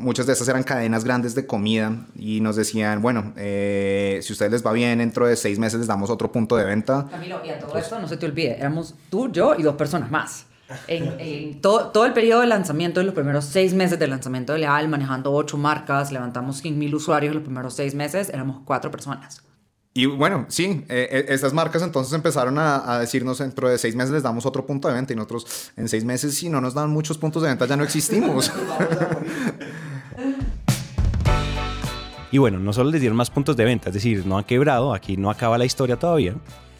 muchas 0.00 0.26
de 0.26 0.32
estas 0.32 0.48
eran 0.48 0.64
cadenas 0.64 1.04
grandes 1.04 1.36
de 1.36 1.46
comida 1.46 1.96
y 2.16 2.40
nos 2.40 2.56
decían, 2.56 3.02
bueno, 3.02 3.32
eh, 3.36 4.18
si 4.22 4.32
a 4.32 4.34
ustedes 4.34 4.50
les 4.50 4.66
va 4.66 4.72
bien, 4.72 4.98
dentro 4.98 5.28
de 5.28 5.36
seis 5.36 5.60
meses 5.60 5.78
les 5.78 5.86
damos 5.86 6.10
otro 6.10 6.32
punto 6.32 6.56
de 6.56 6.64
venta. 6.64 7.06
Camilo, 7.08 7.40
y 7.44 7.50
a 7.50 7.58
todo 7.60 7.78
esto 7.78 8.00
no 8.00 8.08
se 8.08 8.16
te 8.16 8.26
olvide, 8.26 8.56
éramos 8.58 8.96
tú, 9.10 9.30
yo 9.30 9.54
y 9.56 9.62
dos 9.62 9.76
personas 9.76 10.10
más. 10.10 10.46
En, 10.88 11.60
todo, 11.62 11.90
todo, 11.90 12.04
el 12.04 12.12
periodo 12.12 12.40
de 12.40 12.48
lanzamiento, 12.48 12.98
en 12.98 13.06
los 13.06 13.14
primeros 13.14 13.44
seis 13.44 13.74
meses 13.74 13.96
de 14.00 14.08
lanzamiento 14.08 14.54
de 14.54 14.58
Leal, 14.58 14.88
manejando 14.88 15.32
ocho 15.32 15.56
marcas, 15.56 16.10
levantamos 16.10 16.64
100.000 16.64 16.94
usuarios 16.94 17.30
en 17.30 17.36
los 17.36 17.44
primeros 17.44 17.74
seis 17.74 17.94
meses, 17.94 18.28
éramos 18.28 18.62
cuatro 18.64 18.90
personas. 18.90 19.40
Y 19.92 20.06
bueno, 20.06 20.46
sí, 20.48 20.84
eh, 20.88 21.08
eh, 21.10 21.24
estas 21.30 21.52
marcas 21.52 21.82
entonces 21.82 22.12
empezaron 22.12 22.58
a, 22.58 23.00
decirnos 23.00 23.38
dentro 23.38 23.68
de 23.68 23.76
seis 23.76 23.96
meses 23.96 24.12
les 24.12 24.22
damos 24.22 24.46
otro 24.46 24.64
punto 24.64 24.86
de 24.86 24.94
venta 24.94 25.12
y 25.12 25.16
nosotros 25.16 25.72
en 25.76 25.88
seis 25.88 26.04
meses 26.04 26.36
si 26.36 26.48
no 26.48 26.60
nos 26.60 26.74
dan 26.74 26.90
muchos 26.90 27.18
puntos 27.18 27.42
de 27.42 27.48
venta 27.48 27.66
ya 27.66 27.76
no 27.76 27.82
existimos. 27.82 28.52
y 32.30 32.38
bueno, 32.38 32.60
no 32.60 32.72
solo 32.72 32.90
les 32.90 33.00
dieron 33.00 33.16
más 33.16 33.30
puntos 33.30 33.56
de 33.56 33.64
venta, 33.64 33.88
es 33.88 33.94
decir, 33.94 34.24
no 34.26 34.38
han 34.38 34.44
quebrado, 34.44 34.94
aquí 34.94 35.16
no 35.16 35.28
acaba 35.28 35.58
la 35.58 35.64
historia 35.64 35.96
todavía. 35.96 36.36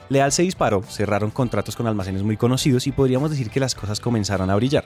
Leal 0.09 0.31
se 0.31 0.43
disparó, 0.43 0.85
cerraron 0.85 1.33
contratos 1.33 1.75
con 1.75 1.89
almacenes 1.89 2.23
muy 2.23 2.37
conocidos 2.37 2.87
y 2.87 2.93
podríamos 2.93 3.31
decir 3.31 3.51
que 3.51 3.59
las 3.59 3.75
cosas 3.75 3.99
comenzaron 3.99 4.51
a 4.51 4.57
brillar. 4.57 4.85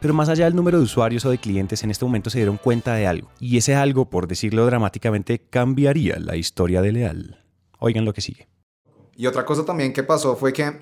Pero 0.00 0.14
más 0.14 0.30
allá 0.30 0.46
del 0.46 0.56
número 0.56 0.78
de 0.78 0.84
usuarios 0.84 1.26
o 1.26 1.30
de 1.30 1.38
clientes, 1.38 1.82
en 1.82 1.90
este 1.90 2.06
momento 2.06 2.30
se 2.30 2.38
dieron 2.38 2.56
cuenta 2.56 2.94
de 2.94 3.06
algo. 3.06 3.30
Y 3.40 3.58
ese 3.58 3.74
algo, 3.74 4.08
por 4.08 4.26
decirlo 4.26 4.64
dramáticamente, 4.64 5.42
cambiaría 5.50 6.18
la 6.18 6.36
historia 6.36 6.80
de 6.80 6.92
Leal. 6.92 7.47
Oigan 7.78 8.04
lo 8.04 8.12
que 8.12 8.20
sigue. 8.20 8.48
Y 9.16 9.26
otra 9.26 9.44
cosa 9.44 9.64
también 9.64 9.92
que 9.92 10.02
pasó 10.02 10.36
fue 10.36 10.52
que 10.52 10.80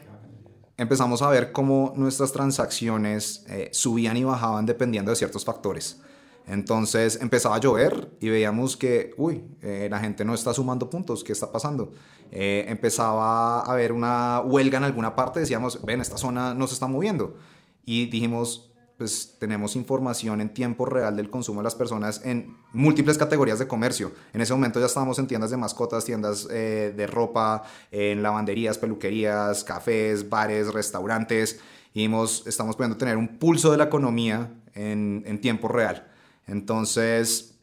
empezamos 0.77 1.23
a 1.23 1.31
ver 1.31 1.53
cómo 1.53 1.93
nuestras 1.97 2.33
transacciones 2.33 3.45
eh, 3.49 3.71
subían 3.73 4.17
y 4.17 4.25
bajaban 4.25 4.67
dependiendo 4.67 5.11
de 5.11 5.17
ciertos 5.17 5.45
factores. 5.45 6.01
Entonces 6.47 7.19
empezaba 7.21 7.57
a 7.57 7.61
llover 7.61 8.13
y 8.21 8.29
veíamos 8.29 8.77
que, 8.77 9.15
uy, 9.17 9.45
eh, 9.63 9.89
la 9.91 9.99
gente 9.99 10.25
no 10.25 10.33
está 10.33 10.55
sumando 10.55 10.89
puntos, 10.89 11.25
¿qué 11.25 11.33
está 11.33 11.51
pasando? 11.51 11.93
Eh, 12.31 12.67
empezaba 12.69 13.61
a 13.61 13.73
haber 13.73 13.93
una 13.93 14.41
huelga 14.41 14.79
en 14.79 14.85
alguna 14.85 15.17
parte, 15.17 15.41
decíamos, 15.41 15.85
ven, 15.85 16.01
esta 16.01 16.17
zona 16.17 16.55
no 16.55 16.67
se 16.69 16.75
está 16.75 16.87
moviendo. 16.87 17.37
Y 17.85 18.07
dijimos, 18.07 18.73
pues 18.97 19.37
tenemos 19.39 19.77
información 19.77 20.41
en 20.41 20.49
tiempo 20.49 20.87
real 20.87 21.17
del 21.17 21.29
consumo 21.29 21.61
de 21.61 21.65
las 21.65 21.75
personas 21.75 22.23
en 22.25 22.57
múltiples 22.73 23.19
categorías 23.19 23.59
de 23.59 23.67
comercio. 23.67 24.13
En 24.33 24.41
ese 24.41 24.55
momento 24.55 24.81
ya 24.81 24.87
estábamos 24.87 25.19
en 25.19 25.27
tiendas 25.27 25.51
de 25.51 25.59
mascotas, 25.59 26.05
tiendas 26.05 26.49
eh, 26.51 26.95
de 26.97 27.07
ropa, 27.07 27.65
en 27.91 28.23
lavanderías, 28.23 28.79
peluquerías, 28.79 29.65
cafés, 29.65 30.29
bares, 30.29 30.73
restaurantes. 30.73 31.61
Y 31.93 32.11
estamos 32.47 32.77
pudiendo 32.77 32.97
tener 32.97 33.17
un 33.17 33.39
pulso 33.39 33.71
de 33.71 33.79
la 33.79 33.85
economía 33.85 34.51
en, 34.75 35.25
en 35.27 35.41
tiempo 35.41 35.69
real. 35.69 36.07
Entonces, 36.47 37.56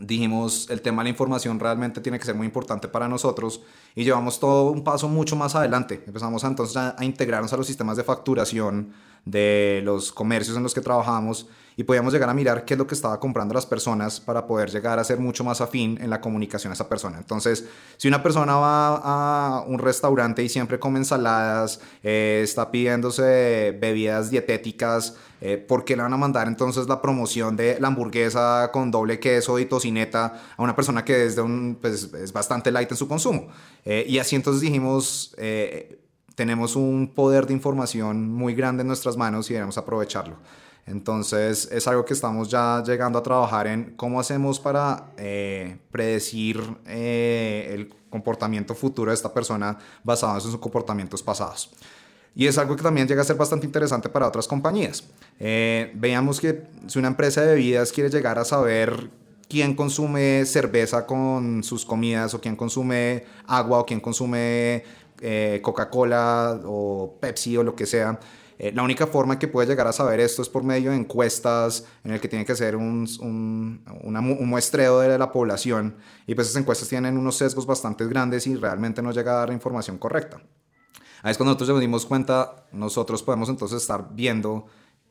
dijimos, 0.00 0.68
el 0.70 0.80
tema 0.80 1.02
de 1.02 1.04
la 1.04 1.10
información 1.10 1.58
realmente 1.58 2.00
tiene 2.00 2.18
que 2.18 2.24
ser 2.24 2.34
muy 2.34 2.46
importante 2.46 2.88
para 2.88 3.08
nosotros 3.08 3.62
y 3.94 4.04
llevamos 4.04 4.38
todo 4.40 4.70
un 4.70 4.84
paso 4.84 5.08
mucho 5.08 5.36
más 5.36 5.54
adelante. 5.54 6.02
Empezamos 6.06 6.44
entonces 6.44 6.76
a, 6.76 6.96
integrarnos 7.00 7.52
a 7.52 7.56
los 7.56 7.66
sistemas 7.66 7.96
de 7.96 8.04
facturación 8.04 8.92
de 9.24 9.80
los 9.84 10.12
comercios 10.12 10.56
en 10.56 10.62
los 10.62 10.74
que 10.74 10.80
trabajamos 10.80 11.48
y 11.76 11.84
podíamos 11.84 12.12
llegar 12.12 12.28
a 12.28 12.34
mirar 12.34 12.64
qué 12.64 12.74
es 12.74 12.78
lo 12.78 12.86
que 12.86 12.94
estaba 12.94 13.20
comprando 13.20 13.54
las 13.54 13.66
personas 13.66 14.18
para 14.20 14.46
poder 14.46 14.70
llegar 14.70 14.98
a 14.98 15.04
ser 15.04 15.20
mucho 15.20 15.44
más 15.44 15.60
afín 15.60 15.96
en 16.00 16.10
la 16.10 16.20
comunicación 16.20 16.72
a 16.72 16.74
esa 16.74 16.88
persona. 16.88 17.18
Entonces, 17.18 17.64
si 17.96 18.08
una 18.08 18.22
persona 18.22 18.56
va 18.56 18.96
a 18.96 19.60
un 19.62 19.78
restaurante 19.78 20.42
y 20.42 20.48
siempre 20.48 20.80
come 20.80 20.98
ensaladas, 20.98 21.80
eh, 22.02 22.40
está 22.42 22.70
pidiéndose 22.72 23.76
bebidas 23.80 24.30
dietéticas, 24.30 25.16
eh, 25.40 25.56
¿por 25.56 25.84
qué 25.84 25.96
le 25.96 26.02
van 26.02 26.12
a 26.12 26.16
mandar 26.16 26.48
entonces 26.48 26.88
la 26.88 27.00
promoción 27.00 27.56
de 27.56 27.78
la 27.80 27.88
hamburguesa 27.88 28.70
con 28.72 28.90
doble 28.90 29.20
queso 29.20 29.58
y 29.58 29.66
tocineta 29.66 30.54
a 30.56 30.62
una 30.62 30.74
persona 30.74 31.04
que 31.04 31.26
es, 31.26 31.36
un, 31.38 31.78
pues, 31.80 32.12
es 32.14 32.32
bastante 32.32 32.70
light 32.70 32.90
en 32.90 32.96
su 32.96 33.08
consumo? 33.08 33.48
Eh, 33.84 34.04
y 34.08 34.18
así 34.18 34.36
entonces 34.36 34.60
dijimos 34.60 35.34
tenemos 36.38 36.76
un 36.76 37.12
poder 37.12 37.48
de 37.48 37.52
información 37.52 38.32
muy 38.32 38.54
grande 38.54 38.82
en 38.82 38.86
nuestras 38.86 39.16
manos 39.16 39.50
y 39.50 39.54
debemos 39.54 39.76
aprovecharlo. 39.76 40.36
Entonces 40.86 41.68
es 41.72 41.88
algo 41.88 42.04
que 42.04 42.14
estamos 42.14 42.48
ya 42.48 42.80
llegando 42.86 43.18
a 43.18 43.24
trabajar 43.24 43.66
en 43.66 43.96
cómo 43.96 44.20
hacemos 44.20 44.60
para 44.60 45.10
eh, 45.16 45.78
predecir 45.90 46.62
eh, 46.86 47.72
el 47.74 47.92
comportamiento 48.08 48.76
futuro 48.76 49.10
de 49.10 49.16
esta 49.16 49.34
persona 49.34 49.76
basado 50.04 50.36
en 50.36 50.40
sus 50.40 50.56
comportamientos 50.58 51.24
pasados. 51.24 51.72
Y 52.34 52.46
es 52.46 52.56
algo 52.58 52.76
que 52.76 52.82
también 52.82 53.08
llega 53.08 53.22
a 53.22 53.24
ser 53.24 53.36
bastante 53.36 53.66
interesante 53.66 54.08
para 54.08 54.28
otras 54.28 54.46
compañías. 54.46 55.04
Eh, 55.40 55.92
veamos 55.94 56.40
que 56.40 56.62
si 56.86 56.98
una 56.98 57.08
empresa 57.08 57.42
de 57.42 57.54
bebidas 57.54 57.92
quiere 57.92 58.10
llegar 58.10 58.38
a 58.38 58.44
saber 58.44 59.10
quién 59.48 59.74
consume 59.74 60.44
cerveza 60.44 61.06
con 61.06 61.64
sus 61.64 61.84
comidas 61.84 62.34
o 62.34 62.40
quién 62.40 62.54
consume 62.54 63.24
agua 63.46 63.80
o 63.80 63.86
quién 63.86 64.00
consume 64.00 64.84
eh, 65.20 65.60
Coca-Cola 65.62 66.60
o 66.64 67.16
Pepsi 67.20 67.56
o 67.56 67.62
lo 67.62 67.74
que 67.74 67.86
sea. 67.86 68.20
Eh, 68.58 68.72
la 68.72 68.82
única 68.82 69.06
forma 69.06 69.38
que 69.38 69.46
puede 69.46 69.68
llegar 69.68 69.86
a 69.86 69.92
saber 69.92 70.18
esto 70.18 70.42
es 70.42 70.48
por 70.48 70.64
medio 70.64 70.90
de 70.90 70.96
encuestas 70.96 71.84
en 72.02 72.12
el 72.12 72.20
que 72.20 72.28
tiene 72.28 72.44
que 72.44 72.52
hacer 72.52 72.74
un, 72.74 73.08
un, 73.20 74.48
muestreo 74.48 74.98
de 74.98 75.16
la 75.16 75.30
población 75.30 75.96
y 76.26 76.34
pues 76.34 76.48
esas 76.48 76.60
encuestas 76.60 76.88
tienen 76.88 77.16
unos 77.16 77.36
sesgos 77.36 77.66
bastante 77.66 78.04
grandes 78.06 78.48
y 78.48 78.56
realmente 78.56 79.00
no 79.00 79.12
llega 79.12 79.32
a 79.32 79.36
dar 79.36 79.48
la 79.48 79.54
información 79.54 79.96
correcta. 79.98 80.40
Ahí 81.22 81.32
es 81.32 81.36
cuando 81.36 81.50
nosotros 81.52 81.70
nos 81.70 81.80
dimos 81.80 82.06
cuenta, 82.06 82.66
nosotros 82.72 83.22
podemos 83.22 83.48
entonces 83.48 83.80
estar 83.80 84.08
viendo 84.14 84.66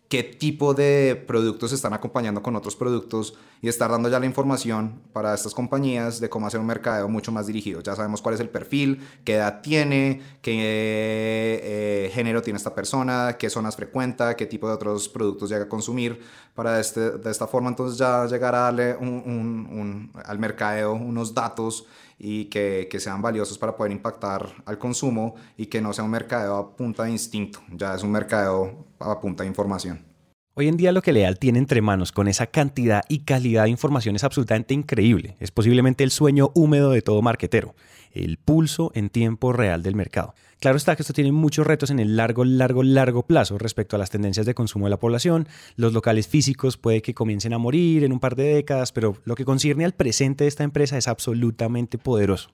qué 0.09 0.23
tipo 0.23 0.73
de 0.73 1.21
productos 1.27 1.73
están 1.73 1.93
acompañando 1.93 2.41
con 2.41 2.55
otros 2.55 2.75
productos 2.75 3.37
y 3.61 3.67
estar 3.67 3.91
dando 3.91 4.09
ya 4.09 4.19
la 4.19 4.25
información 4.25 5.01
para 5.11 5.33
estas 5.33 5.53
compañías 5.53 6.19
de 6.19 6.29
cómo 6.29 6.47
hacer 6.47 6.59
un 6.59 6.67
mercadeo 6.67 7.09
mucho 7.09 7.31
más 7.31 7.47
dirigido. 7.47 7.81
Ya 7.81 7.95
sabemos 7.95 8.21
cuál 8.21 8.35
es 8.35 8.41
el 8.41 8.49
perfil, 8.49 9.05
qué 9.25 9.35
edad 9.35 9.61
tiene, 9.61 10.21
qué 10.41 11.59
eh, 11.63 12.11
género 12.13 12.41
tiene 12.41 12.57
esta 12.57 12.73
persona, 12.73 13.35
qué 13.37 13.49
zonas 13.49 13.75
frecuenta, 13.75 14.35
qué 14.35 14.45
tipo 14.45 14.67
de 14.67 14.75
otros 14.75 15.09
productos 15.09 15.49
llega 15.49 15.65
a 15.65 15.69
consumir, 15.69 16.21
para 16.55 16.79
este, 16.79 17.11
de 17.11 17.31
esta 17.31 17.47
forma 17.47 17.69
entonces 17.69 17.97
ya 17.97 18.25
llegar 18.25 18.55
a 18.55 18.59
darle 18.61 18.95
al 20.25 20.39
mercadeo 20.39 20.93
unos 20.93 21.33
datos 21.33 21.85
y 22.19 22.45
que, 22.45 22.87
que, 22.89 22.99
sean 22.99 23.21
valiosos 23.21 23.59
para 23.59 23.75
poder 23.75 23.91
impactar 23.91 24.55
al 24.65 24.79
consumo 24.79 25.35
y 25.55 25.67
que 25.67 25.81
no 25.81 25.93
sea 25.93 26.03
un 26.03 26.09
mercadeo 26.09 26.55
a 26.55 26.75
punta 26.75 27.03
de 27.03 27.11
instinto, 27.11 27.59
ya 27.71 27.93
es 27.93 28.01
un 28.01 28.11
mercadeo 28.11 28.87
a 28.99 29.19
punta 29.19 29.43
de 29.43 29.49
información. 29.49 29.96
Hoy 30.59 30.67
en 30.67 30.75
día 30.75 30.91
lo 30.91 31.03
que 31.03 31.13
Leal 31.13 31.37
tiene 31.37 31.59
entre 31.59 31.83
manos 31.83 32.11
con 32.11 32.27
esa 32.27 32.47
cantidad 32.47 33.03
y 33.09 33.19
calidad 33.19 33.65
de 33.65 33.69
información 33.69 34.15
es 34.15 34.23
absolutamente 34.23 34.73
increíble. 34.73 35.37
Es 35.39 35.51
posiblemente 35.51 36.03
el 36.03 36.09
sueño 36.09 36.49
húmedo 36.55 36.89
de 36.89 37.03
todo 37.03 37.21
marquetero, 37.21 37.75
el 38.11 38.37
pulso 38.37 38.91
en 38.95 39.11
tiempo 39.11 39.53
real 39.53 39.83
del 39.83 39.93
mercado. 39.93 40.33
Claro 40.59 40.77
está 40.77 40.95
que 40.95 41.03
esto 41.03 41.13
tiene 41.13 41.31
muchos 41.31 41.67
retos 41.67 41.91
en 41.91 41.99
el 41.99 42.17
largo, 42.17 42.43
largo, 42.43 42.81
largo 42.81 43.21
plazo 43.21 43.59
respecto 43.59 43.95
a 43.95 43.99
las 43.99 44.09
tendencias 44.09 44.47
de 44.47 44.55
consumo 44.55 44.87
de 44.87 44.89
la 44.89 44.97
población. 44.97 45.47
Los 45.75 45.93
locales 45.93 46.27
físicos 46.27 46.75
puede 46.75 47.03
que 47.03 47.13
comiencen 47.13 47.53
a 47.53 47.59
morir 47.59 48.03
en 48.03 48.11
un 48.11 48.19
par 48.19 48.35
de 48.35 48.55
décadas, 48.55 48.91
pero 48.91 49.15
lo 49.25 49.35
que 49.35 49.45
concierne 49.45 49.85
al 49.85 49.93
presente 49.93 50.45
de 50.45 50.47
esta 50.47 50.63
empresa 50.63 50.97
es 50.97 51.07
absolutamente 51.07 51.99
poderoso. 51.99 52.49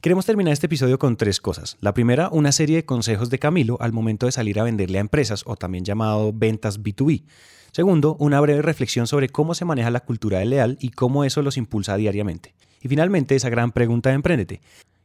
Queremos 0.00 0.24
terminar 0.24 0.54
este 0.54 0.64
episodio 0.64 0.98
con 0.98 1.18
tres 1.18 1.42
cosas. 1.42 1.76
La 1.82 1.92
primera, 1.92 2.30
una 2.32 2.52
serie 2.52 2.76
de 2.76 2.86
consejos 2.86 3.28
de 3.28 3.38
Camilo 3.38 3.76
al 3.80 3.92
momento 3.92 4.24
de 4.24 4.32
salir 4.32 4.58
a 4.58 4.62
venderle 4.62 4.96
a 4.96 5.02
empresas 5.02 5.42
o 5.44 5.56
también 5.56 5.84
llamado 5.84 6.32
ventas 6.32 6.80
B2B. 6.82 7.24
Segundo, 7.70 8.16
una 8.18 8.40
breve 8.40 8.62
reflexión 8.62 9.06
sobre 9.06 9.28
cómo 9.28 9.52
se 9.54 9.66
maneja 9.66 9.90
la 9.90 10.00
cultura 10.00 10.38
de 10.38 10.46
leal 10.46 10.78
y 10.80 10.88
cómo 10.88 11.24
eso 11.24 11.42
los 11.42 11.58
impulsa 11.58 11.98
diariamente. 11.98 12.54
Y 12.80 12.88
finalmente, 12.88 13.36
esa 13.36 13.50
gran 13.50 13.72
pregunta 13.72 14.08
de 14.08 14.14
Emprendete. 14.14 14.62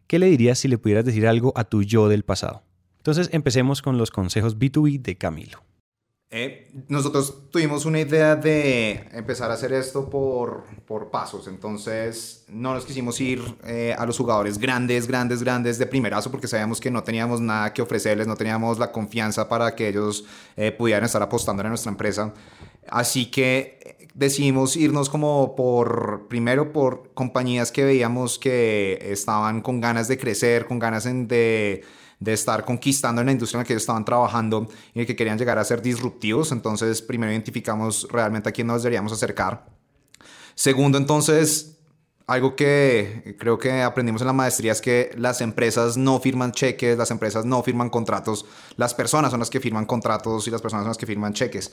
¿Qué 0.07 0.17
le 0.17 0.27
dirías 0.27 0.59
si 0.59 0.69
le 0.69 0.77
pudieras 0.77 1.03
decir 1.03 1.27
algo 1.27 1.51
a 1.57 1.65
tu 1.65 1.83
yo 1.83 2.07
del 2.07 2.23
pasado? 2.23 2.63
Entonces, 2.99 3.29
empecemos 3.33 3.81
con 3.81 3.97
los 3.97 4.11
consejos 4.11 4.57
B2B 4.57 5.01
de 5.01 5.17
Camilo. 5.17 5.61
Eh, 6.37 6.67
nosotros 6.89 7.49
tuvimos 7.49 7.85
una 7.85 8.01
idea 8.01 8.35
de 8.35 9.07
empezar 9.13 9.49
a 9.51 9.53
hacer 9.53 9.71
esto 9.71 10.09
por, 10.09 10.65
por 10.85 11.09
pasos, 11.09 11.47
entonces 11.47 12.43
no 12.49 12.73
nos 12.73 12.83
quisimos 12.83 13.21
ir 13.21 13.41
eh, 13.63 13.95
a 13.97 14.05
los 14.05 14.17
jugadores 14.17 14.57
grandes, 14.57 15.07
grandes, 15.07 15.41
grandes 15.41 15.77
de 15.77 15.85
primerazo 15.85 16.29
porque 16.31 16.49
sabíamos 16.49 16.81
que 16.81 16.91
no 16.91 17.05
teníamos 17.05 17.39
nada 17.39 17.71
que 17.71 17.81
ofrecerles, 17.81 18.27
no 18.27 18.35
teníamos 18.35 18.77
la 18.79 18.91
confianza 18.91 19.47
para 19.47 19.75
que 19.75 19.87
ellos 19.87 20.25
eh, 20.57 20.73
pudieran 20.73 21.05
estar 21.05 21.21
apostando 21.21 21.63
en 21.63 21.69
nuestra 21.69 21.89
empresa. 21.89 22.33
Así 22.89 23.31
que 23.31 24.09
decidimos 24.13 24.75
irnos 24.75 25.09
como 25.09 25.55
por, 25.55 26.27
primero 26.27 26.73
por 26.73 27.13
compañías 27.13 27.71
que 27.71 27.85
veíamos 27.85 28.39
que 28.39 28.99
estaban 29.09 29.61
con 29.61 29.79
ganas 29.79 30.09
de 30.09 30.17
crecer, 30.17 30.65
con 30.65 30.79
ganas 30.79 31.05
de 31.05 31.81
de 32.19 32.33
estar 32.33 32.65
conquistando 32.65 33.21
en 33.21 33.27
la 33.27 33.31
industria 33.33 33.57
en 33.57 33.63
la 33.63 33.67
que 33.67 33.73
ellos 33.73 33.83
estaban 33.83 34.05
trabajando 34.05 34.67
y 34.93 35.01
en 35.01 35.05
que 35.05 35.15
querían 35.15 35.37
llegar 35.37 35.57
a 35.57 35.63
ser 35.63 35.81
disruptivos. 35.81 36.51
Entonces, 36.51 37.01
primero 37.01 37.31
identificamos 37.31 38.07
realmente 38.11 38.49
a 38.49 38.51
quién 38.51 38.67
nos 38.67 38.83
deberíamos 38.83 39.11
acercar. 39.11 39.65
Segundo, 40.55 40.97
entonces, 40.97 41.75
algo 42.27 42.55
que 42.55 43.35
creo 43.37 43.59
que 43.59 43.83
aprendimos 43.83 44.21
en 44.21 44.27
la 44.27 44.33
maestría 44.33 44.71
es 44.71 44.81
que 44.81 45.11
las 45.15 45.41
empresas 45.41 45.95
no 45.95 46.19
firman 46.19 46.53
cheques, 46.53 46.97
las 46.97 47.11
empresas 47.11 47.45
no 47.45 47.61
firman 47.61 47.89
contratos, 47.89 48.45
las 48.77 48.95
personas 48.95 49.31
son 49.31 49.39
las 49.39 49.49
que 49.49 49.59
firman 49.59 49.85
contratos 49.85 50.47
y 50.47 50.51
las 50.51 50.61
personas 50.61 50.83
son 50.83 50.89
las 50.89 50.97
que 50.97 51.05
firman 51.05 51.33
cheques. 51.33 51.71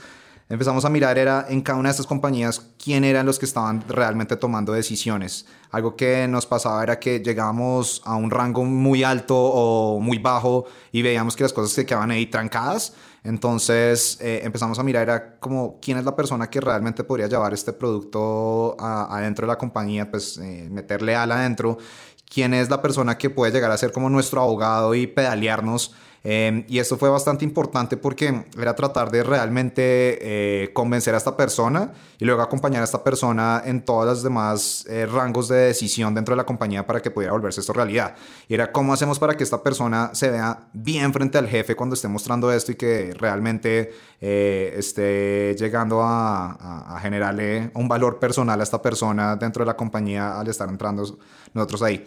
Empezamos 0.48 0.84
a 0.84 0.90
mirar 0.90 1.18
era 1.18 1.46
en 1.48 1.62
cada 1.62 1.78
una 1.78 1.88
de 1.88 1.92
estas 1.92 2.06
compañías 2.06 2.60
quién 2.82 3.04
eran 3.04 3.26
los 3.26 3.38
que 3.38 3.46
estaban 3.46 3.84
realmente 3.88 4.36
tomando 4.36 4.72
decisiones. 4.72 5.46
Algo 5.70 5.96
que 5.96 6.28
nos 6.28 6.46
pasaba 6.46 6.82
era 6.82 6.98
que 6.98 7.20
llegábamos 7.20 8.02
a 8.04 8.16
un 8.16 8.30
rango 8.30 8.64
muy 8.64 9.02
alto 9.02 9.36
o 9.36 10.00
muy 10.00 10.18
bajo 10.18 10.66
y 10.90 11.02
veíamos 11.02 11.36
que 11.36 11.44
las 11.44 11.52
cosas 11.52 11.72
se 11.72 11.86
quedaban 11.86 12.10
ahí 12.10 12.26
trancadas 12.26 12.94
entonces 13.24 14.18
eh, 14.20 14.40
empezamos 14.42 14.78
a 14.78 14.82
mirar 14.82 15.04
era 15.04 15.38
como 15.38 15.78
quién 15.80 15.98
es 15.98 16.04
la 16.04 16.16
persona 16.16 16.50
que 16.50 16.60
realmente 16.60 17.04
podría 17.04 17.28
llevar 17.28 17.54
este 17.54 17.72
producto 17.72 18.76
adentro 18.80 19.46
de 19.46 19.52
la 19.52 19.58
compañía, 19.58 20.10
pues 20.10 20.38
eh, 20.38 20.68
meterle 20.70 21.14
al 21.14 21.30
adentro, 21.30 21.78
quién 22.28 22.52
es 22.52 22.68
la 22.68 22.82
persona 22.82 23.18
que 23.18 23.30
puede 23.30 23.52
llegar 23.52 23.70
a 23.70 23.76
ser 23.76 23.92
como 23.92 24.10
nuestro 24.10 24.40
abogado 24.40 24.94
y 24.94 25.06
pedalearnos 25.06 25.94
Em, 26.24 26.64
y 26.68 26.78
esto 26.78 26.96
fue 26.96 27.08
bastante 27.08 27.44
importante 27.44 27.96
porque 27.96 28.44
era 28.56 28.76
tratar 28.76 29.10
de 29.10 29.24
realmente 29.24 29.82
eh, 30.20 30.72
convencer 30.72 31.14
a 31.14 31.18
esta 31.18 31.36
persona 31.36 31.92
y 32.18 32.24
luego 32.24 32.42
acompañar 32.42 32.80
a 32.80 32.84
esta 32.84 33.02
persona 33.02 33.60
en 33.64 33.84
todos 33.84 34.06
los 34.06 34.22
demás 34.22 34.86
eh, 34.88 35.06
rangos 35.06 35.48
de 35.48 35.56
decisión 35.56 36.14
dentro 36.14 36.34
de 36.34 36.36
la 36.36 36.46
compañía 36.46 36.86
para 36.86 37.02
que 37.02 37.10
pudiera 37.10 37.32
volverse 37.32 37.60
esto 37.60 37.72
realidad. 37.72 38.14
Y 38.46 38.54
era 38.54 38.70
cómo 38.70 38.92
hacemos 38.92 39.18
para 39.18 39.36
que 39.36 39.42
esta 39.42 39.62
persona 39.64 40.10
se 40.14 40.30
vea 40.30 40.68
bien 40.72 41.12
frente 41.12 41.38
al 41.38 41.48
jefe 41.48 41.74
cuando 41.74 41.94
esté 41.94 42.06
mostrando 42.06 42.52
esto 42.52 42.70
y 42.70 42.76
que 42.76 43.14
realmente 43.18 43.92
eh, 44.20 44.74
esté 44.76 45.56
llegando 45.58 46.02
a, 46.02 46.94
a, 46.94 47.00
generarle 47.00 47.72
un 47.74 47.88
valor 47.88 48.20
personal 48.20 48.60
a 48.60 48.62
esta 48.62 48.80
persona 48.80 49.34
dentro 49.34 49.64
de 49.64 49.66
la 49.66 49.76
compañía 49.76 50.38
al 50.38 50.46
estar 50.46 50.68
entrando 50.68 51.18
nosotros 51.52 51.82
ahí. 51.82 52.04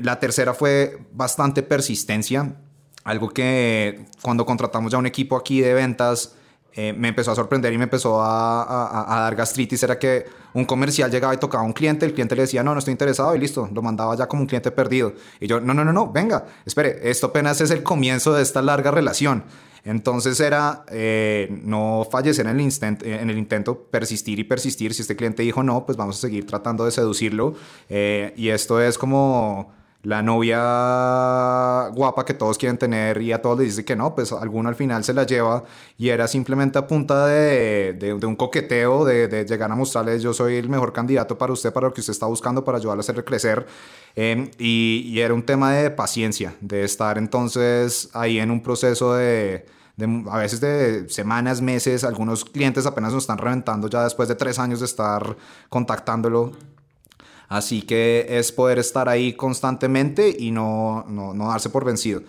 la 0.00 0.18
tercera 0.18 0.54
fue 0.54 0.98
bastante 1.12 1.62
persistencia 1.62 2.56
algo 3.04 3.30
que 3.30 4.06
cuando 4.20 4.46
contratamos 4.46 4.92
ya 4.92 4.98
un 4.98 5.06
equipo 5.06 5.36
aquí 5.36 5.60
de 5.60 5.74
ventas, 5.74 6.34
eh, 6.74 6.94
me 6.94 7.08
empezó 7.08 7.32
a 7.32 7.34
sorprender 7.34 7.72
y 7.72 7.78
me 7.78 7.84
empezó 7.84 8.22
a, 8.22 9.06
dar 9.08 9.36
gastritis 9.36 9.82
era 9.82 9.98
que 9.98 10.24
un 10.54 10.64
comercial 10.64 11.10
llegaba 11.10 11.34
y 11.34 11.36
tocaba 11.36 11.62
a 11.62 11.66
un 11.66 11.74
cliente, 11.74 12.06
el 12.06 12.14
cliente 12.14 12.34
le 12.34 12.42
decía, 12.42 12.62
no, 12.62 12.72
no 12.72 12.78
estoy 12.78 12.92
interesado 12.92 13.34
y 13.34 13.38
listo, 13.38 13.68
lo 13.72 13.82
mandaba 13.82 14.16
ya 14.16 14.26
como 14.26 14.42
un 14.42 14.46
cliente 14.46 14.70
perdido. 14.70 15.12
Y 15.38 15.46
yo, 15.46 15.60
no, 15.60 15.74
no, 15.74 15.84
no, 15.84 15.92
no, 15.92 16.10
venga, 16.10 16.46
espere, 16.64 17.10
esto 17.10 17.26
apenas 17.26 17.60
es 17.60 17.70
el 17.70 17.82
comienzo 17.82 18.32
de 18.32 18.42
esta 18.42 18.62
larga 18.62 18.90
relación. 18.90 19.44
Entonces 19.84 20.38
era 20.38 20.84
eh, 20.88 21.48
no 21.64 22.06
fallecer 22.10 22.46
en 22.46 22.60
el, 22.60 22.72
en 22.80 23.30
el 23.30 23.36
intento, 23.36 23.78
persistir 23.90 24.38
y 24.38 24.44
persistir. 24.44 24.94
Si 24.94 25.02
este 25.02 25.16
cliente 25.16 25.42
dijo 25.42 25.62
no, 25.62 25.84
pues 25.84 25.98
vamos 25.98 26.18
a 26.18 26.20
seguir 26.20 26.46
tratando 26.46 26.84
de 26.84 26.92
seducirlo. 26.92 27.54
Eh, 27.88 28.32
y 28.36 28.50
esto 28.50 28.80
es 28.80 28.96
como 28.96 29.72
la 30.02 30.22
novia 30.22 30.60
guapa 32.02 32.24
que 32.24 32.34
todos 32.34 32.58
quieren 32.58 32.78
tener 32.78 33.22
y 33.22 33.30
a 33.30 33.40
todos 33.40 33.58
les 33.58 33.68
dice 33.68 33.84
que 33.84 33.94
no, 33.94 34.12
pues 34.14 34.32
alguno 34.32 34.68
al 34.68 34.74
final 34.74 35.04
se 35.04 35.14
la 35.14 35.24
lleva 35.24 35.62
y 35.96 36.08
era 36.08 36.26
simplemente 36.26 36.78
a 36.78 36.86
punta 36.86 37.26
de, 37.26 37.92
de, 37.92 38.26
un 38.26 38.34
coqueteo, 38.34 39.04
de, 39.04 39.28
de, 39.28 39.44
llegar 39.44 39.70
a 39.70 39.76
mostrarles 39.76 40.20
yo 40.20 40.32
soy 40.34 40.56
el 40.56 40.68
mejor 40.68 40.92
candidato 40.92 41.38
para 41.38 41.52
usted, 41.52 41.72
para 41.72 41.86
lo 41.86 41.94
que 41.94 42.00
usted 42.00 42.10
está 42.12 42.26
buscando, 42.26 42.64
para 42.64 42.78
ayudarle 42.78 43.00
a 43.00 43.02
hacer 43.02 43.24
crecer. 43.24 43.66
Em, 44.16 44.50
y, 44.58 45.04
y, 45.06 45.20
era 45.20 45.32
un 45.32 45.42
tema 45.42 45.72
de 45.72 45.90
paciencia, 45.90 46.54
de 46.60 46.84
estar 46.84 47.18
entonces 47.18 48.10
ahí 48.12 48.38
en 48.38 48.50
un 48.50 48.62
proceso 48.62 49.14
de, 49.14 49.64
a 50.30 50.38
veces 50.38 50.60
de 50.60 51.08
semanas, 51.08 51.60
meses, 51.60 52.02
algunos 52.04 52.44
clientes 52.44 52.84
apenas 52.86 53.12
nos 53.12 53.24
están 53.24 53.38
reventando 53.38 53.88
ya 53.88 54.04
después 54.04 54.28
de 54.28 54.34
tres 54.34 54.58
años 54.58 54.80
de 54.80 54.86
estar 54.86 55.36
contactándolo 55.68 56.52
Así 57.52 57.82
que 57.82 58.24
es 58.30 58.50
poder 58.50 58.78
estar 58.78 59.10
ahí 59.10 59.34
constantemente 59.34 60.34
y 60.38 60.50
no, 60.50 61.04
no, 61.06 61.34
no 61.34 61.48
darse 61.48 61.68
por 61.68 61.84
vencido. 61.84 62.22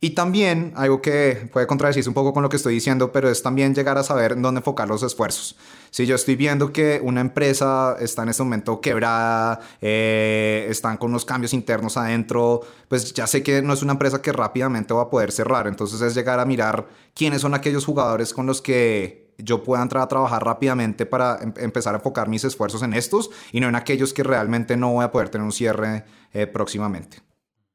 Y 0.00 0.10
también, 0.10 0.72
algo 0.74 1.00
que 1.00 1.48
puede 1.52 1.68
contradecirse 1.68 2.10
un 2.10 2.14
poco 2.14 2.32
con 2.32 2.42
lo 2.42 2.48
que 2.48 2.56
estoy 2.56 2.74
diciendo, 2.74 3.12
pero 3.12 3.30
es 3.30 3.40
también 3.40 3.72
llegar 3.72 3.96
a 3.98 4.02
saber 4.02 4.38
dónde 4.40 4.58
enfocar 4.58 4.88
los 4.88 5.04
esfuerzos. 5.04 5.56
Si 5.90 6.06
yo 6.06 6.16
estoy 6.16 6.34
viendo 6.34 6.72
que 6.72 7.00
una 7.04 7.20
empresa 7.20 7.96
está 8.00 8.24
en 8.24 8.30
este 8.30 8.42
momento 8.42 8.80
quebrada, 8.80 9.60
eh, 9.80 10.66
están 10.68 10.96
con 10.96 11.10
unos 11.10 11.24
cambios 11.24 11.54
internos 11.54 11.96
adentro, 11.96 12.62
pues 12.88 13.14
ya 13.14 13.28
sé 13.28 13.44
que 13.44 13.62
no 13.62 13.74
es 13.74 13.82
una 13.82 13.92
empresa 13.92 14.20
que 14.20 14.32
rápidamente 14.32 14.92
va 14.92 15.02
a 15.02 15.08
poder 15.08 15.30
cerrar. 15.30 15.68
Entonces 15.68 16.00
es 16.00 16.16
llegar 16.16 16.40
a 16.40 16.44
mirar 16.44 16.88
quiénes 17.14 17.42
son 17.42 17.54
aquellos 17.54 17.84
jugadores 17.84 18.34
con 18.34 18.44
los 18.44 18.60
que 18.60 19.23
yo 19.38 19.62
pueda 19.62 19.82
entrar 19.82 20.02
a 20.02 20.08
trabajar 20.08 20.44
rápidamente 20.44 21.06
para 21.06 21.38
em, 21.42 21.52
empezar 21.58 21.94
a 21.94 21.98
enfocar 21.98 22.28
mis 22.28 22.44
esfuerzos 22.44 22.82
en 22.82 22.94
estos 22.94 23.30
y 23.52 23.60
no 23.60 23.68
en 23.68 23.74
aquellos 23.74 24.12
que 24.12 24.22
realmente 24.22 24.76
no 24.76 24.92
voy 24.92 25.04
a 25.04 25.10
poder 25.10 25.28
tener 25.28 25.44
un 25.44 25.52
cierre 25.52 26.04
eh, 26.32 26.46
próximamente. 26.46 27.18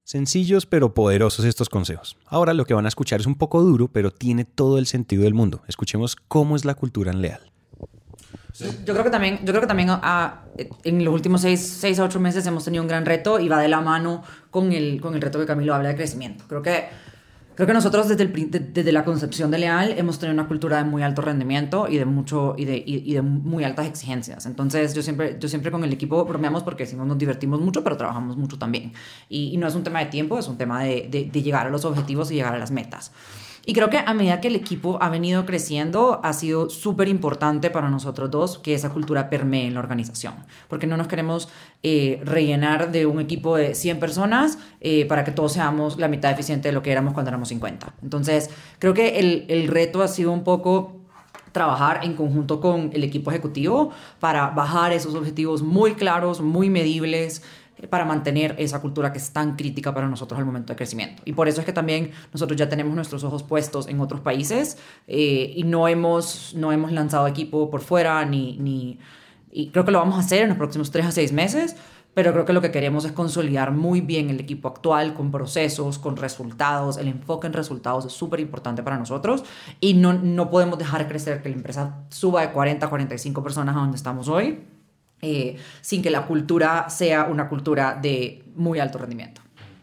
Sencillos 0.04 0.65
pero 0.65 0.93
poderosos 0.93 1.45
estos 1.45 1.69
consejos. 1.69 2.17
Ahora 2.26 2.54
lo 2.54 2.65
que 2.65 2.74
van 2.74 2.86
a 2.86 2.89
escuchar 2.89 3.19
es 3.19 3.28
un 3.28 3.36
poco 3.36 3.62
duro, 3.62 3.88
pero 3.88 4.12
tiene 4.12 4.43
todo 4.43 4.80
el 4.80 4.88
sentido 4.88 5.24
del 5.24 5.36
mundo. 5.36 5.62
Escuchemos 5.67 6.15
cómo 6.15 6.56
es 6.56 6.65
la 6.65 6.74
cultura 6.74 7.12
en 7.12 7.22
Leal. 7.22 7.52
Yo 8.86 8.93
creo 8.93 9.04
que 9.04 9.10
también, 9.10 9.39
yo 9.39 9.54
creo 9.54 9.62
que 9.62 9.67
también 9.67 9.89
ah, 9.91 10.41
en 10.84 11.06
los 11.06 11.13
últimos 11.13 11.41
seis, 11.41 11.62
seis 11.62 12.00
a 12.00 12.04
ocho 12.04 12.19
meses 12.19 12.45
hemos 12.45 12.65
tenido 12.65 12.82
un 12.84 12.88
gran 12.88 13.06
reto 13.06 13.39
y 13.39 13.48
va 13.48 13.60
de 13.60 13.69
la 13.69 13.82
mano 13.82 14.24
con 14.50 14.74
el, 14.74 15.00
con 15.00 15.15
el 15.15 15.22
reto 15.22 15.39
que 15.39 15.45
Camilo 15.45 15.74
habla 15.74 15.89
de 15.89 15.95
crecimiento. 15.95 16.43
Creo 16.48 16.62
que 16.62 16.89
Creo 17.60 17.67
que 17.67 17.74
nosotros 17.74 18.08
desde, 18.08 18.26
desde 18.28 18.91
la 18.93 19.04
concepción 19.04 19.52
de 19.52 19.58
Leal 19.58 19.93
hemos 19.98 20.17
tenido 20.17 20.34
una 20.34 20.48
cultura 20.48 20.78
de 20.78 20.86
muy 20.86 21.04
alto 21.04 21.22
rendimiento 21.22 21.89
y 21.89 21.98
de, 21.98 22.06
mucho, 22.06 22.56
y 22.58 22.63
de, 22.63 22.82
y, 22.86 23.13
de 23.13 23.22
muy 23.22 23.65
altas 23.65 23.86
exigencias. 23.86 24.45
Entonces 24.45 24.93
yo 24.93 25.02
siempre, 25.02 25.36
yo 25.41 25.50
siempre 25.50 25.69
con 25.69 25.84
el 25.84 25.91
equipo 25.91 26.24
bromeamos 26.24 26.63
porque 26.63 26.88
no 26.95 27.04
nos 27.04 27.17
divertimos 27.17 27.60
mucho, 27.60 27.84
pero 27.84 27.98
trabajamos 27.98 28.38
mucho 28.38 28.58
también. 28.58 28.93
Y, 29.28 29.50
y, 29.54 29.58
no 29.58 29.67
es 29.67 29.76
un 29.76 29.84
tema 29.84 30.00
de 30.00 30.06
tiempo, 30.06 30.39
es 30.39 30.48
un 30.48 30.58
tema 30.58 30.86
de, 30.86 31.10
de 31.10 31.43
llegar 31.43 31.67
a 31.67 31.69
los 31.69 31.84
objetivos 31.84 32.32
y 32.32 32.36
llegar 32.36 32.56
a 32.56 32.60
las 32.60 32.72
metas. 32.72 33.12
Y 33.65 33.74
creo 33.74 33.89
que 33.89 33.98
a 33.98 34.13
medida 34.13 34.41
que 34.41 34.48
el 34.48 34.56
equipo 34.56 34.98
ha 35.02 35.10
venido 35.10 35.45
creciendo, 35.45 36.19
ha 36.24 36.34
sido 36.34 36.69
súper 36.69 37.08
importante 37.08 37.69
para 37.69 37.89
nosotros 37.89 38.32
dos 38.32 38.58
que 38.60 38.74
esa 38.74 38.89
cultura 38.89 39.30
permee 39.30 39.67
en 39.67 39.74
la 39.74 39.80
organización, 39.80 40.34
porque 40.67 40.88
no 40.88 40.98
nos 40.98 41.08
queremos 41.08 41.50
eh, 41.84 42.22
rellenar 42.24 42.91
de 42.91 43.06
un 43.06 43.19
equipo 43.19 43.58
de 43.58 43.76
100 43.76 44.00
personas 44.00 44.58
eh, 44.82 45.06
para 45.06 45.24
que 45.24 45.32
todos 45.32 45.54
seamos 45.54 45.98
la 45.98 46.08
mitad 46.08 46.32
eficiente 46.32 46.69
de 46.69 46.74
lo 46.74 46.82
que 46.82 46.91
éramos 46.91 47.13
cuando 47.13 47.30
éramos 47.30 47.50
50. 47.50 47.93
Entonces, 48.02 48.50
creo 48.80 48.93
que 48.93 49.19
el, 49.19 49.45
el 49.50 49.67
reto 49.67 50.02
ha 50.02 50.08
sido 50.08 50.32
un 50.32 50.43
poco 50.43 51.00
trabajar 51.52 52.02
en 52.04 52.13
conjunto 52.13 52.62
con 52.62 52.91
el 52.93 53.04
equipo 53.04 53.32
ejecutivo 53.32 53.91
para 54.19 54.48
bajar 54.52 54.93
esos 54.93 55.15
objetivos 55.15 55.62
muy 55.62 55.95
claros, 55.95 56.41
muy 56.41 56.69
medibles, 56.69 57.43
para 57.88 58.06
mantener 58.06 58.56
esa 58.58 58.82
cultura 58.82 59.12
que 59.12 59.20
es 59.20 59.32
tan 59.32 59.56
crítica 59.56 59.94
para 59.94 60.08
nosotros 60.08 60.38
al 60.39 60.46
momento 60.46 60.74
de 60.74 60.78
crecimiento. 60.78 61.22
Y 61.26 61.34
por 61.34 61.48
eso 61.48 61.62
es 61.62 61.65
que 61.65 61.74
también 61.74 62.12
nosotros 62.34 62.58
ya 62.58 62.68
tenemos 62.68 62.94
nuestros 62.94 63.24
ojos 63.24 63.44
puestos 63.44 63.88
en 63.88 64.00
otros 64.00 64.22
países 64.22 64.78
eh, 65.08 65.54
y 65.56 65.63
no 65.63 65.88
hemos, 65.88 66.54
no 66.56 66.72
hemos 66.72 66.92
lanzado 66.92 67.28
equipo 67.28 67.70
por 67.70 67.82
fuera, 67.82 68.26
ni, 68.26 68.58
ni, 68.58 69.00
y 69.52 69.70
creo 69.70 69.86
que 69.86 69.92
lo 69.92 70.00
vamos 70.00 70.15
a 70.15 70.20
hacer 70.20 70.44
en 70.44 70.50
los 70.50 70.58
próximos 70.58 70.92
tres 70.92 71.06
a 71.06 71.12
seis 71.12 71.32
meses, 71.32 71.76
pero 72.13 72.34
creo 72.34 72.44
que 72.44 72.54
lo 72.54 72.62
que 72.62 72.72
queremos 72.72 73.06
es 73.06 73.12
consolidar 73.12 73.72
muy 73.72 74.02
bien 74.02 74.30
el 74.30 74.39
equipo 74.39 74.68
actual 74.68 75.13
con 75.13 75.32
procesos, 75.32 76.00
con 76.00 76.18
resultados. 76.18 76.98
El 76.98 77.08
enfoque 77.08 77.48
en 77.48 77.54
resultados 77.54 78.06
es 78.06 78.12
súper 78.12 78.39
importante 78.39 78.84
para 78.84 78.98
nosotros 78.98 79.44
y 79.80 79.94
no, 79.94 80.13
no 80.13 80.50
podemos 80.50 80.78
dejar 80.78 81.08
crecer 81.08 81.42
que 81.42 81.50
la 81.50 81.56
empresa 81.56 82.04
suba 82.10 82.42
de 82.42 82.52
40 82.52 82.86
a 82.86 82.89
45 82.89 83.44
personas 83.44 83.76
a 83.76 83.80
donde 83.80 83.96
estamos 83.96 84.28
hoy 84.28 84.60
eh, 85.21 85.58
sin 85.82 86.01
que 86.01 86.10
la 86.10 86.25
cultura 86.25 86.89
sea 86.89 87.25
una 87.25 87.49
cultura 87.49 87.97
de 88.01 88.43
muy 88.55 88.79
alto 88.79 88.97
rendimiento. 88.97 89.41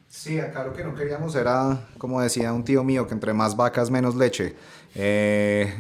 Sí, 0.09 0.41
acá 0.41 0.65
lo 0.65 0.73
que 0.73 0.83
no 0.83 0.95
queríamos 0.95 1.35
era, 1.35 1.79
como 1.99 2.21
decía 2.23 2.53
un 2.53 2.65
tío 2.65 2.83
mío, 2.83 3.07
que 3.07 3.13
entre 3.13 3.35
más 3.35 3.55
vacas 3.55 3.91
menos 3.91 4.15
leche. 4.15 4.57
Eh, 4.95 5.71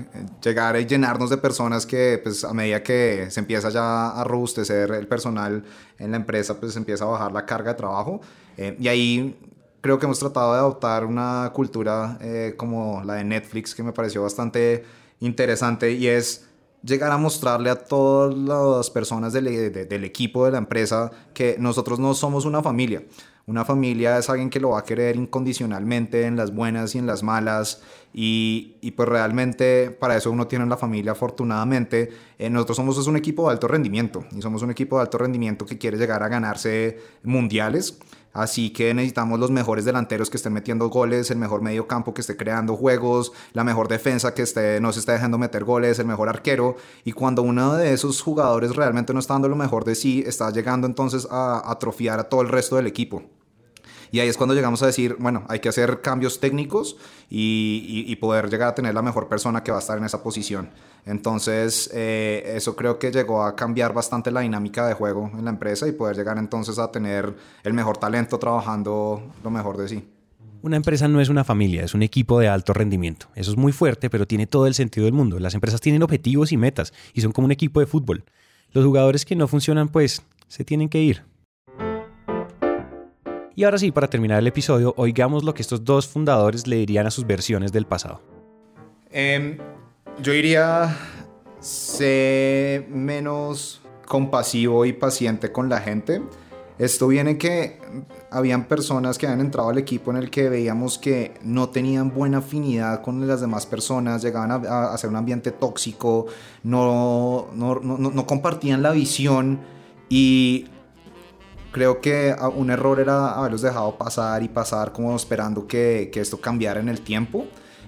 llegar 0.42 0.78
y 0.78 0.84
llenarnos 0.84 1.30
de 1.30 1.38
personas 1.38 1.86
que 1.86 2.20
pues 2.22 2.44
a 2.44 2.52
medida 2.52 2.82
que 2.82 3.28
se 3.30 3.40
empieza 3.40 3.70
ya 3.70 4.10
a 4.10 4.24
robustecer 4.24 4.90
el 4.90 5.06
personal 5.06 5.64
en 5.98 6.10
la 6.10 6.18
empresa 6.18 6.60
pues 6.60 6.76
empieza 6.76 7.04
a 7.04 7.08
bajar 7.08 7.32
la 7.32 7.46
carga 7.46 7.72
de 7.72 7.78
trabajo 7.78 8.20
eh, 8.58 8.76
y 8.78 8.88
ahí 8.88 9.40
creo 9.80 9.98
que 9.98 10.04
hemos 10.04 10.18
tratado 10.18 10.52
de 10.52 10.58
adoptar 10.58 11.06
una 11.06 11.50
cultura 11.54 12.18
como 12.58 13.02
la 13.04 13.14
de 13.14 13.24
Netflix 13.24 13.74
que 13.74 13.82
me 13.82 13.92
pareció 13.92 14.22
bastante 14.22 14.84
interesante 15.20 15.92
y 15.92 16.08
es 16.08 16.45
llegar 16.86 17.10
a 17.10 17.18
mostrarle 17.18 17.70
a 17.70 17.76
todas 17.76 18.34
las 18.34 18.90
personas 18.90 19.32
del, 19.32 19.44
del, 19.72 20.04
equipo 20.04 20.44
de 20.44 20.52
la 20.52 20.58
empresa 20.58 21.10
que 21.34 21.56
nosotros 21.58 21.98
no 21.98 22.14
somos 22.14 22.44
una 22.44 22.62
familia. 22.62 23.02
Una 23.46 23.64
familia 23.64 24.18
es 24.18 24.28
alguien 24.28 24.50
que 24.50 24.58
lo 24.58 24.70
va 24.70 24.80
a 24.80 24.84
querer 24.84 25.14
incondicionalmente 25.14 26.24
en 26.24 26.34
las 26.34 26.52
buenas 26.52 26.94
y 26.94 26.98
en 26.98 27.06
las 27.06 27.22
malas. 27.22 27.80
Y, 28.12 28.76
y 28.80 28.92
pues 28.92 29.08
realmente 29.08 29.90
para 29.90 30.16
eso 30.16 30.30
uno 30.30 30.48
tiene 30.48 30.66
la 30.66 30.76
familia 30.76 31.12
afortunadamente. 31.12 32.10
Eh, 32.38 32.50
nosotros 32.50 32.76
somos 32.76 33.06
un 33.06 33.16
equipo 33.16 33.46
de 33.46 33.52
alto 33.52 33.68
rendimiento 33.68 34.24
y 34.36 34.42
somos 34.42 34.62
un 34.62 34.70
equipo 34.70 34.96
de 34.96 35.02
alto 35.02 35.18
rendimiento 35.18 35.64
que 35.64 35.78
quiere 35.78 35.96
llegar 35.96 36.22
a 36.24 36.28
ganarse 36.28 36.98
mundiales. 37.22 38.00
Así 38.36 38.68
que 38.68 38.92
necesitamos 38.92 39.40
los 39.40 39.50
mejores 39.50 39.86
delanteros 39.86 40.28
que 40.28 40.36
estén 40.36 40.52
metiendo 40.52 40.90
goles, 40.90 41.30
el 41.30 41.38
mejor 41.38 41.62
medio 41.62 41.86
campo 41.86 42.12
que 42.12 42.20
esté 42.20 42.36
creando 42.36 42.76
juegos, 42.76 43.32
la 43.54 43.64
mejor 43.64 43.88
defensa 43.88 44.34
que 44.34 44.42
esté, 44.42 44.78
no 44.78 44.92
se 44.92 45.00
esté 45.00 45.12
dejando 45.12 45.38
meter 45.38 45.64
goles, 45.64 45.98
el 45.98 46.06
mejor 46.06 46.28
arquero. 46.28 46.76
Y 47.02 47.12
cuando 47.12 47.40
uno 47.40 47.76
de 47.76 47.94
esos 47.94 48.20
jugadores 48.20 48.76
realmente 48.76 49.14
no 49.14 49.20
está 49.20 49.32
dando 49.32 49.48
lo 49.48 49.56
mejor 49.56 49.84
de 49.86 49.94
sí, 49.94 50.22
está 50.26 50.50
llegando 50.50 50.86
entonces 50.86 51.26
a 51.30 51.62
atrofiar 51.70 52.20
a 52.20 52.24
todo 52.24 52.42
el 52.42 52.48
resto 52.48 52.76
del 52.76 52.86
equipo. 52.86 53.22
Y 54.10 54.20
ahí 54.20 54.28
es 54.28 54.36
cuando 54.36 54.54
llegamos 54.54 54.82
a 54.82 54.86
decir, 54.86 55.16
bueno, 55.18 55.44
hay 55.48 55.60
que 55.60 55.68
hacer 55.68 56.00
cambios 56.00 56.40
técnicos 56.40 56.96
y, 57.30 58.16
poder 58.16 58.48
llegar 58.48 58.68
a 58.68 58.74
tener 58.74 58.94
la 58.94 59.02
mejor 59.02 59.28
persona 59.28 59.62
que 59.62 59.70
va 59.70 59.78
a 59.78 59.80
estar 59.80 59.98
en 59.98 60.04
esa 60.04 60.22
posición. 60.22 60.70
Entonces, 61.04 61.90
eh, 61.92 62.54
eso 62.56 62.74
creo 62.74 62.98
que 62.98 63.12
llegó 63.12 63.42
a 63.42 63.54
cambiar 63.54 63.92
bastante 63.92 64.30
la 64.30 64.40
dinámica 64.40 64.86
de 64.86 64.94
juego 64.94 65.30
en 65.36 65.44
la 65.44 65.50
empresa 65.50 65.86
y 65.86 65.92
poder 65.92 66.16
llegar 66.16 66.38
entonces 66.38 66.78
a 66.78 66.90
tener 66.90 67.34
el 67.62 67.74
mejor 67.74 67.98
talento 67.98 68.38
trabajando 68.38 69.22
lo 69.44 69.50
mejor 69.50 69.76
de 69.76 69.88
sí. 69.88 70.08
Una 70.62 70.76
empresa 70.76 71.06
no 71.06 71.20
es 71.20 71.28
una 71.28 71.44
familia, 71.44 71.84
es 71.84 71.94
un 71.94 72.02
equipo 72.02 72.40
de 72.40 72.48
alto 72.48 72.72
rendimiento. 72.72 73.28
Eso 73.36 73.52
es 73.52 73.56
muy 73.56 73.70
fuerte, 73.70 74.10
pero 74.10 74.26
tiene 74.26 74.46
todo 74.46 74.66
el 74.66 74.74
sentido 74.74 75.04
del 75.04 75.14
mundo. 75.14 75.38
Las 75.38 75.54
empresas 75.54 75.80
tienen 75.80 76.02
objetivos 76.02 76.50
y 76.50 76.56
metas 76.56 76.92
y 77.14 77.20
son 77.20 77.30
como 77.30 77.44
un 77.44 77.52
equipo 77.52 77.78
de 77.78 77.86
fútbol. 77.86 78.24
Los 78.72 78.84
jugadores 78.84 79.24
que 79.24 79.36
no 79.36 79.46
funcionan, 79.46 79.88
pues, 79.88 80.22
se 80.48 80.64
tienen 80.64 80.88
que 80.88 81.00
ir. 81.00 81.22
Y 83.58 83.64
ahora 83.64 83.78
sí, 83.78 83.90
para 83.90 84.06
terminar 84.06 84.38
el 84.38 84.46
episodio, 84.46 84.92
oigamos 84.98 85.42
lo 85.42 85.54
que 85.54 85.62
estos 85.62 85.82
dos 85.82 86.06
fundadores 86.06 86.66
le 86.66 86.76
dirían 86.76 87.06
a 87.06 87.10
sus 87.10 87.26
versiones 87.26 87.72
del 87.72 87.86
pasado. 87.86 88.20
Em, 89.10 89.56
yo 90.22 90.34
diría, 90.34 90.94
sé 91.58 92.86
menos 92.90 93.80
compasivo 94.06 94.84
y 94.84 94.92
paciente 94.92 95.52
con 95.52 95.70
la 95.70 95.80
gente. 95.80 96.20
Esto 96.78 97.08
viene 97.08 97.38
que 97.38 97.80
habían 98.30 98.68
personas 98.68 99.16
que 99.16 99.26
habían 99.26 99.40
entrado 99.40 99.70
al 99.70 99.78
equipo 99.78 100.10
en 100.10 100.18
el 100.18 100.30
que 100.30 100.50
veíamos 100.50 100.98
que 100.98 101.32
no 101.40 101.70
tenían 101.70 102.12
buena 102.12 102.38
afinidad 102.38 103.00
con 103.00 103.26
las 103.26 103.40
demás 103.40 103.64
personas, 103.64 104.20
llegaban 104.20 104.50
a, 104.50 104.92
a 104.92 104.98
ser 104.98 105.08
un 105.08 105.16
ambiente 105.16 105.50
tóxico, 105.50 106.26
no, 106.62 107.48
no, 107.54 107.80
no 107.80 108.26
compartían 108.26 108.82
la 108.82 108.90
visión 108.90 109.60
y 110.10 110.66
creo 111.76 112.00
que 112.00 112.34
ah, 112.36 112.48
un 112.48 112.70
error 112.70 113.00
era 113.00 113.32
haberlos 113.32 113.60
dejado 113.60 113.98
pasar 113.98 114.42
y 114.42 114.48
pasar 114.48 114.94
como 114.94 115.14
esperando 115.14 115.66
que, 115.66 116.08
que 116.10 116.20
esto 116.20 116.40
cambiara 116.40 116.80
en 116.80 116.88
el 116.88 117.02
tiempo. 117.02 117.44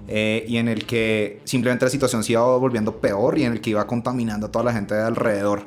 Eh, 0.06 0.44
y 0.46 0.58
en 0.58 0.68
el 0.68 0.84
que 0.84 1.40
simplemente 1.44 1.86
la 1.86 1.90
situación 1.90 2.22
se 2.22 2.32
iba 2.32 2.42
volviendo 2.58 3.00
peor 3.00 3.38
y 3.38 3.44
en 3.44 3.52
el 3.52 3.62
que 3.62 3.70
iba 3.70 3.86
contaminando 3.86 4.48
a 4.48 4.50
toda 4.50 4.66
la 4.66 4.74
gente 4.74 4.94
de 4.94 5.00
alrededor. 5.00 5.62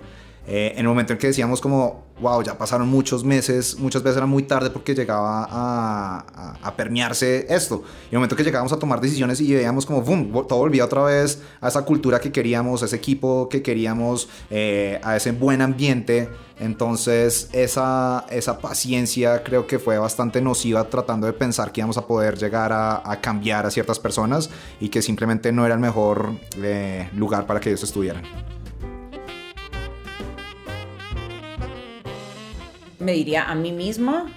Eh, 0.45 0.73
en 0.73 0.81
el 0.81 0.87
momento 0.87 1.13
en 1.13 1.19
que 1.19 1.27
decíamos 1.27 1.61
como, 1.61 2.05
wow, 2.21 2.43
ya 2.43 2.57
pasaron 2.57 2.87
muchos 2.87 3.23
meses, 3.23 3.77
muchas 3.79 4.03
veces 4.03 4.17
era 4.17 4.25
muy 4.25 4.43
tarde 4.43 4.69
porque 4.69 4.93
llegaba 4.93 5.47
a, 5.49 6.57
a, 6.61 6.75
permearse 6.75 7.47
esto. 7.49 7.83
Y 8.09 8.15
el 8.15 8.19
momento 8.19 8.35
que 8.35 8.43
llegábamos 8.43 8.71
a 8.71 8.79
tomar 8.79 9.01
decisiones 9.01 9.41
y 9.41 9.53
veíamos 9.53 9.85
como, 9.85 10.01
boom, 10.01 10.31
todo 10.47 10.59
volvía 10.59 10.85
otra 10.85 11.03
vez 11.03 11.41
a 11.59 11.67
esa 11.67 11.83
cultura 11.83 12.19
que 12.19 12.31
queríamos, 12.31 12.83
a 12.83 12.85
ese 12.85 12.95
equipo 12.95 13.49
que 13.49 13.61
queríamos, 13.61 14.29
eh, 14.49 14.99
a 15.03 15.15
ese 15.17 15.31
buen 15.31 15.61
ambiente. 15.61 16.29
Entonces 16.59 17.49
esa, 17.53 18.25
esa 18.29 18.59
paciencia 18.59 19.43
creo 19.43 19.65
que 19.65 19.79
fue 19.79 19.97
bastante 19.97 20.41
nociva 20.41 20.83
tratando 20.83 21.25
de 21.25 21.33
pensar 21.33 21.71
que 21.71 21.81
íbamos 21.81 21.97
a 21.97 22.05
poder 22.05 22.37
llegar 22.37 22.71
a, 22.71 23.01
a 23.03 23.19
cambiar 23.19 23.65
a 23.65 23.71
ciertas 23.71 23.97
personas 23.97 24.51
y 24.79 24.89
que 24.89 25.01
simplemente 25.01 25.51
no 25.51 25.65
era 25.65 25.73
el 25.73 25.81
mejor 25.81 26.33
eh, 26.57 27.09
lugar 27.15 27.47
para 27.47 27.59
que 27.59 27.69
ellos 27.69 27.81
estuvieran. 27.81 28.60
Me 33.01 33.13
diría 33.13 33.49
a 33.49 33.55
mí 33.55 33.71
misma 33.71 34.27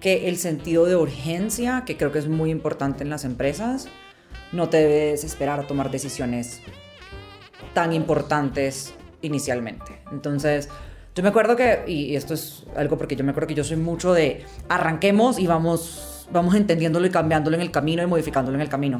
que 0.00 0.28
el 0.28 0.36
sentido 0.36 0.86
de 0.86 0.96
urgencia, 0.96 1.84
que 1.84 1.96
creo 1.96 2.12
que 2.12 2.18
es 2.18 2.28
muy 2.28 2.50
importante 2.50 3.02
en 3.02 3.10
las 3.10 3.24
empresas, 3.24 3.88
no 4.52 4.68
te 4.68 4.78
debes 4.78 5.24
esperar 5.24 5.60
a 5.60 5.66
tomar 5.66 5.90
decisiones 5.90 6.60
tan 7.74 7.92
importantes 7.92 8.94
inicialmente. 9.22 10.00
Entonces, 10.10 10.68
yo 11.14 11.22
me 11.22 11.30
acuerdo 11.30 11.56
que, 11.56 11.84
y 11.86 12.14
esto 12.14 12.34
es 12.34 12.64
algo 12.76 12.96
porque 12.96 13.16
yo 13.16 13.24
me 13.24 13.32
acuerdo 13.32 13.48
que 13.48 13.54
yo 13.54 13.64
soy 13.64 13.76
mucho 13.76 14.12
de 14.12 14.44
arranquemos 14.68 15.38
y 15.38 15.46
vamos, 15.46 16.28
vamos 16.32 16.54
entendiéndolo 16.54 17.06
y 17.06 17.10
cambiándolo 17.10 17.56
en 17.56 17.62
el 17.62 17.70
camino 17.70 18.02
y 18.02 18.06
modificándolo 18.06 18.56
en 18.56 18.62
el 18.62 18.68
camino. 18.68 18.98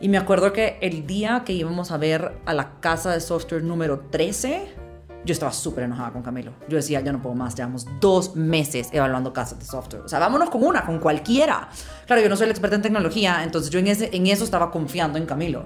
Y 0.00 0.08
me 0.08 0.18
acuerdo 0.18 0.52
que 0.52 0.76
el 0.82 1.06
día 1.06 1.42
que 1.46 1.54
íbamos 1.54 1.90
a 1.90 1.96
ver 1.96 2.32
a 2.44 2.52
la 2.52 2.80
casa 2.80 3.12
de 3.12 3.20
software 3.20 3.62
número 3.62 4.00
13, 4.10 4.83
yo 5.24 5.32
estaba 5.32 5.52
súper 5.52 5.84
enojada 5.84 6.12
con 6.12 6.22
Camilo. 6.22 6.52
Yo 6.68 6.76
decía, 6.76 7.00
ya 7.00 7.12
no 7.12 7.22
puedo 7.22 7.34
más, 7.34 7.54
llevamos 7.54 7.86
dos 8.00 8.36
meses 8.36 8.88
evaluando 8.92 9.32
casas 9.32 9.58
de 9.58 9.64
software. 9.64 10.02
O 10.02 10.08
sea, 10.08 10.18
vámonos 10.18 10.50
con 10.50 10.62
una, 10.62 10.84
con 10.84 10.98
cualquiera. 10.98 11.68
Claro, 12.06 12.22
yo 12.22 12.28
no 12.28 12.36
soy 12.36 12.44
el 12.44 12.50
experto 12.50 12.76
en 12.76 12.82
tecnología, 12.82 13.42
entonces 13.42 13.70
yo 13.70 13.78
en, 13.78 13.88
ese, 13.88 14.10
en 14.12 14.26
eso 14.26 14.44
estaba 14.44 14.70
confiando 14.70 15.18
en 15.18 15.26
Camilo. 15.26 15.64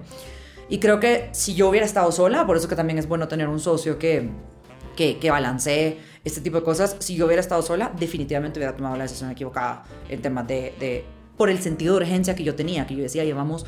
Y 0.68 0.78
creo 0.78 1.00
que 1.00 1.30
si 1.32 1.54
yo 1.54 1.68
hubiera 1.68 1.86
estado 1.86 2.12
sola, 2.12 2.46
por 2.46 2.56
eso 2.56 2.68
que 2.68 2.76
también 2.76 2.98
es 2.98 3.08
bueno 3.08 3.26
tener 3.26 3.48
un 3.48 3.58
socio 3.58 3.98
que, 3.98 4.30
que, 4.96 5.18
que 5.18 5.30
balancee 5.30 5.98
este 6.24 6.40
tipo 6.40 6.58
de 6.58 6.62
cosas, 6.62 6.96
si 6.98 7.16
yo 7.16 7.26
hubiera 7.26 7.40
estado 7.40 7.62
sola, 7.62 7.92
definitivamente 7.98 8.58
hubiera 8.58 8.76
tomado 8.76 8.96
la 8.96 9.04
decisión 9.04 9.30
equivocada 9.30 9.84
en 10.08 10.20
temas 10.20 10.46
de, 10.46 10.74
de 10.78 11.04
por 11.36 11.48
el 11.48 11.58
sentido 11.60 11.94
de 11.94 12.04
urgencia 12.04 12.34
que 12.34 12.44
yo 12.44 12.54
tenía, 12.54 12.86
que 12.86 12.94
yo 12.94 13.02
decía, 13.02 13.24
llevamos 13.24 13.64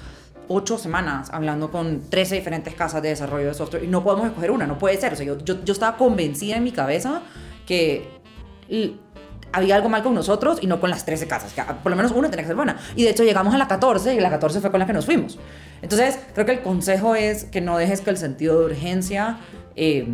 ocho 0.53 0.79
semanas 0.79 1.31
hablando 1.33 1.71
con 1.71 2.11
13 2.11 2.35
diferentes 2.35 2.75
casas 2.75 3.01
de 3.03 3.11
desarrollo 3.11 3.47
de 3.47 3.55
software 3.55 3.85
y 3.85 3.87
no 3.87 4.03
podemos 4.03 4.27
escoger 4.27 4.51
una, 4.51 4.67
no 4.67 4.79
puede 4.79 5.01
ser. 5.01 5.13
O 5.13 5.17
sea, 5.17 5.25
yo, 5.25 5.39
yo, 5.39 5.65
yo 5.65 5.73
estaba 5.73 5.97
convencida 5.97 6.57
en 6.57 6.65
mi 6.65 6.73
cabeza 6.73 7.23
que 7.67 8.21
había 9.53 9.77
algo 9.77 9.89
mal 9.89 10.03
con 10.03 10.13
nosotros 10.13 10.59
y 10.61 10.67
no 10.67 10.81
con 10.81 10.91
las 10.91 11.05
13 11.05 11.29
casas, 11.29 11.53
que 11.53 11.63
por 11.63 11.91
lo 11.91 11.97
menos 11.97 12.11
una 12.11 12.31
tenía 12.31 12.43
que 12.43 12.49
ser 12.49 12.57
buena. 12.57 12.79
Y 12.97 13.05
de 13.05 13.11
hecho 13.11 13.23
llegamos 13.23 13.55
a 13.55 13.59
la 13.59 13.69
14 13.69 14.15
y 14.15 14.21
la 14.21 14.29
14 14.29 14.61
fue 14.61 14.73
con 14.73 14.81
la 14.81 14.87
que 14.87 14.93
nos 14.93 15.07
fuimos. 15.07 15.39
Entonces, 15.83 16.19
creo 16.35 16.47
que 16.47 16.53
el 16.53 16.63
consejo 16.63 17.15
es 17.15 17.45
que 17.45 17.61
no 17.61 17.79
dejes 17.79 18.01
que 18.01 18.11
el 18.11 18.17
sentido 18.17 18.59
de 18.59 18.67
urgencia 18.67 19.39
eh, 19.77 20.07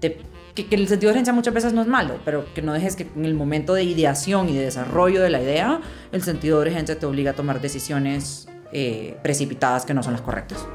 que, 0.00 0.18
que, 0.64 0.74
el 0.74 0.88
sentido 0.88 1.10
de 1.10 1.14
urgencia 1.14 1.32
muchas 1.32 1.54
veces 1.54 1.72
no 1.72 1.82
es 1.82 1.88
malo, 1.88 2.18
pero 2.24 2.52
que 2.54 2.62
no 2.62 2.72
dejes 2.72 2.96
que 2.96 3.06
en 3.14 3.24
el 3.24 3.34
momento 3.34 3.72
de 3.74 3.84
ideación 3.84 4.48
y 4.48 4.56
de 4.56 4.64
desarrollo 4.64 5.22
de 5.22 5.30
la 5.30 5.40
idea, 5.40 5.80
el 6.10 6.22
sentido 6.22 6.60
de 6.60 6.70
urgencia 6.70 6.98
te 6.98 7.06
obliga 7.06 7.32
a 7.32 7.34
tomar 7.34 7.60
decisiones 7.60 8.48
eh, 8.72 9.16
precipitadas 9.22 9.84
que 9.84 9.94
no 9.94 10.02
son 10.02 10.12
las 10.12 10.22
correctas. 10.22 10.66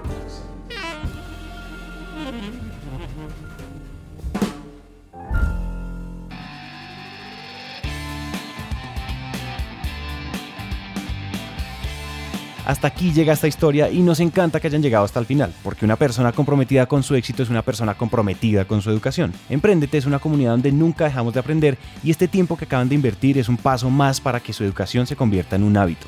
Hasta 12.71 12.87
aquí 12.87 13.11
llega 13.11 13.33
esta 13.33 13.49
historia 13.49 13.89
y 13.89 14.01
nos 14.01 14.21
encanta 14.21 14.61
que 14.61 14.67
hayan 14.67 14.81
llegado 14.81 15.03
hasta 15.03 15.19
el 15.19 15.25
final, 15.25 15.51
porque 15.61 15.83
una 15.83 15.97
persona 15.97 16.31
comprometida 16.31 16.85
con 16.85 17.03
su 17.03 17.15
éxito 17.15 17.43
es 17.43 17.49
una 17.49 17.63
persona 17.63 17.95
comprometida 17.95 18.63
con 18.63 18.81
su 18.81 18.89
educación. 18.89 19.33
Emprendete 19.49 19.97
es 19.97 20.05
una 20.05 20.19
comunidad 20.19 20.51
donde 20.51 20.71
nunca 20.71 21.03
dejamos 21.03 21.33
de 21.33 21.41
aprender 21.41 21.77
y 22.01 22.11
este 22.11 22.29
tiempo 22.29 22.55
que 22.55 22.63
acaban 22.63 22.87
de 22.87 22.95
invertir 22.95 23.37
es 23.37 23.49
un 23.49 23.57
paso 23.57 23.89
más 23.89 24.21
para 24.21 24.39
que 24.39 24.53
su 24.53 24.63
educación 24.63 25.05
se 25.05 25.17
convierta 25.17 25.57
en 25.57 25.63
un 25.63 25.75
hábito. 25.75 26.07